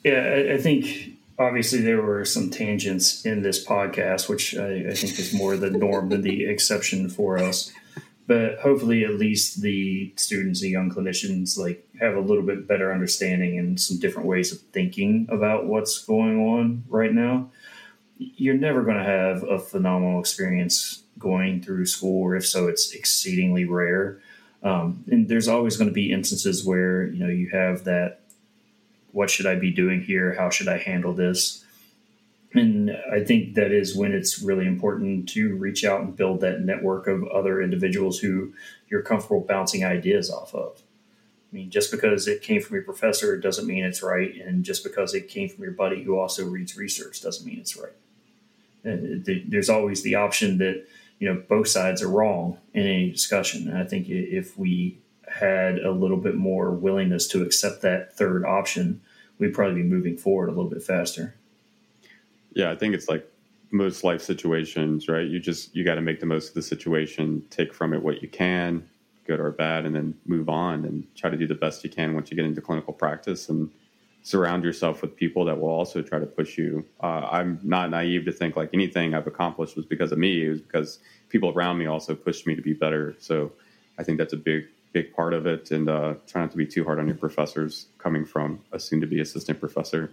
[0.03, 4.93] Yeah, I, I, think obviously there were some tangents in this podcast, which I, I
[4.93, 7.71] think is more the norm than the exception for us.
[8.27, 12.91] But hopefully, at least the students and young clinicians like have a little bit better
[12.91, 17.49] understanding and some different ways of thinking about what's going on right now.
[18.17, 22.91] You're never going to have a phenomenal experience going through school, or if so, it's
[22.91, 24.19] exceedingly rare.
[24.61, 28.21] Um, and there's always going to be instances where you know you have that
[29.11, 30.35] what should I be doing here?
[30.35, 31.63] How should I handle this?
[32.53, 36.61] And I think that is when it's really important to reach out and build that
[36.61, 38.53] network of other individuals who
[38.89, 40.81] you're comfortable bouncing ideas off of.
[41.51, 44.35] I mean, just because it came from your professor doesn't mean it's right.
[44.35, 47.77] And just because it came from your buddy who also reads research doesn't mean it's
[47.77, 47.93] right.
[48.85, 50.85] Uh, and there's always the option that,
[51.19, 53.67] you know, both sides are wrong in any discussion.
[53.67, 54.97] And I think if we
[55.27, 59.01] had a little bit more willingness to accept that third option,
[59.37, 61.35] we'd probably be moving forward a little bit faster.
[62.57, 63.23] Yeah, I think it's like
[63.69, 65.27] most life situations, right?
[65.27, 68.23] You just you got to make the most of the situation, take from it what
[68.23, 68.89] you can,
[69.27, 72.15] good or bad, and then move on and try to do the best you can
[72.15, 73.69] once you get into clinical practice and
[74.23, 76.83] surround yourself with people that will also try to push you.
[77.03, 80.47] Uh, I'm not naive to think like anything I've accomplished was because of me.
[80.47, 83.15] It was because people around me also pushed me to be better.
[83.19, 83.51] So
[83.99, 84.63] I think that's a big
[84.93, 87.85] big part of it, and uh, try not to be too hard on your professors
[87.99, 90.11] coming from a soon to be assistant professor.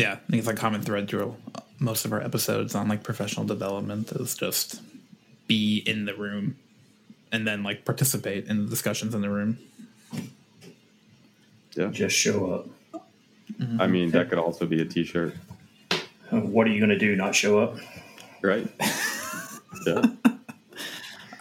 [0.00, 1.36] Yeah, I think it's like common thread through
[1.78, 4.80] most of our episodes on like professional development is just
[5.46, 6.56] be in the room
[7.30, 9.58] and then like participate in the discussions in the room.
[11.76, 11.88] Yeah.
[11.90, 13.02] Just show up.
[13.58, 13.80] Mm-hmm.
[13.80, 15.34] I mean, that could also be a t shirt.
[16.30, 17.14] What are you going to do?
[17.14, 17.76] Not show up?
[18.40, 18.66] Right.
[19.86, 20.02] yeah.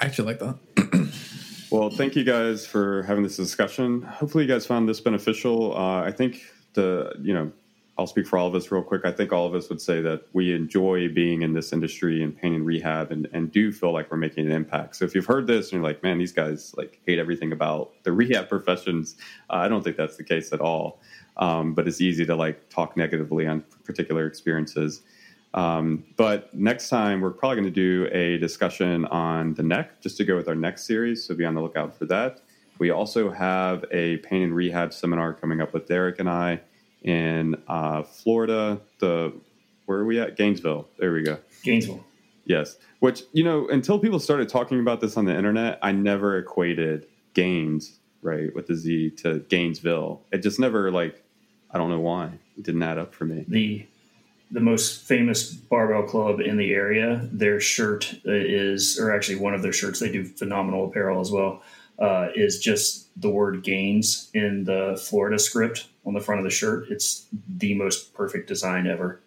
[0.02, 1.12] I actually like that.
[1.72, 4.02] well, thank you guys for having this discussion.
[4.02, 5.78] Hopefully, you guys found this beneficial.
[5.78, 6.42] Uh, I think
[6.74, 7.52] the you know
[8.00, 9.02] I'll speak for all of us real quick.
[9.04, 12.34] I think all of us would say that we enjoy being in this industry and
[12.36, 14.96] pain and rehab and, and do feel like we're making an impact.
[14.96, 17.92] So if you've heard this and you're like, man, these guys like hate everything about
[18.04, 19.16] the rehab professions,
[19.50, 21.02] uh, I don't think that's the case at all.
[21.36, 25.02] Um, but it's easy to like talk negatively on particular experiences.
[25.54, 30.16] Um, but next time, we're probably going to do a discussion on the neck, just
[30.18, 31.26] to go with our next series.
[31.26, 32.40] So be on the lookout for that.
[32.78, 36.62] We also have a pain and rehab seminar coming up with Derek and I
[37.02, 38.80] in uh, Florida.
[39.00, 39.34] The
[39.86, 40.36] where are we at?
[40.38, 40.88] Gainesville.
[40.98, 41.40] There we go.
[41.64, 42.04] Gainesville.
[42.46, 42.78] Yes.
[43.00, 47.08] Which you know, until people started talking about this on the internet, I never equated
[47.34, 50.22] Gaines right with the Z to Gainesville.
[50.32, 51.24] It just never like
[51.72, 53.46] I don't know why it didn't add up for me.
[53.48, 53.86] The
[54.52, 59.62] the most famous barbell club in the area, their shirt is, or actually one of
[59.62, 61.62] their shirts, they do phenomenal apparel as well,
[62.00, 66.52] uh, is just the word gains in the Florida script on the front of the
[66.52, 66.86] shirt.
[66.90, 69.20] It's the most perfect design ever.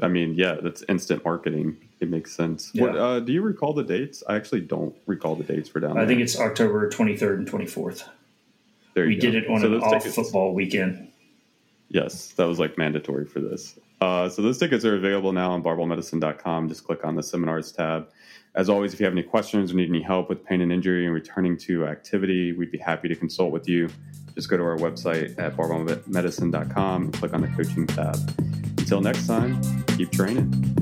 [0.00, 1.76] I mean, yeah, that's instant marketing.
[2.00, 2.70] It makes sense.
[2.74, 2.82] Yeah.
[2.82, 4.22] What, uh, do you recall the dates?
[4.28, 6.08] I actually don't recall the dates for down I there.
[6.08, 8.08] think it's October 23rd and 24th.
[8.94, 9.20] There we go.
[9.20, 10.14] did it on so an off tickets.
[10.14, 11.08] football weekend.
[11.88, 13.78] Yes, that was like mandatory for this.
[14.00, 16.68] Uh, so those tickets are available now on barbellmedicine.com.
[16.68, 18.08] Just click on the seminars tab.
[18.54, 21.06] As always, if you have any questions or need any help with pain and injury
[21.06, 23.88] and returning to activity, we'd be happy to consult with you.
[24.34, 28.16] Just go to our website at barbellmedicine.com and click on the coaching tab.
[28.78, 29.60] Until next time,
[29.96, 30.81] keep training.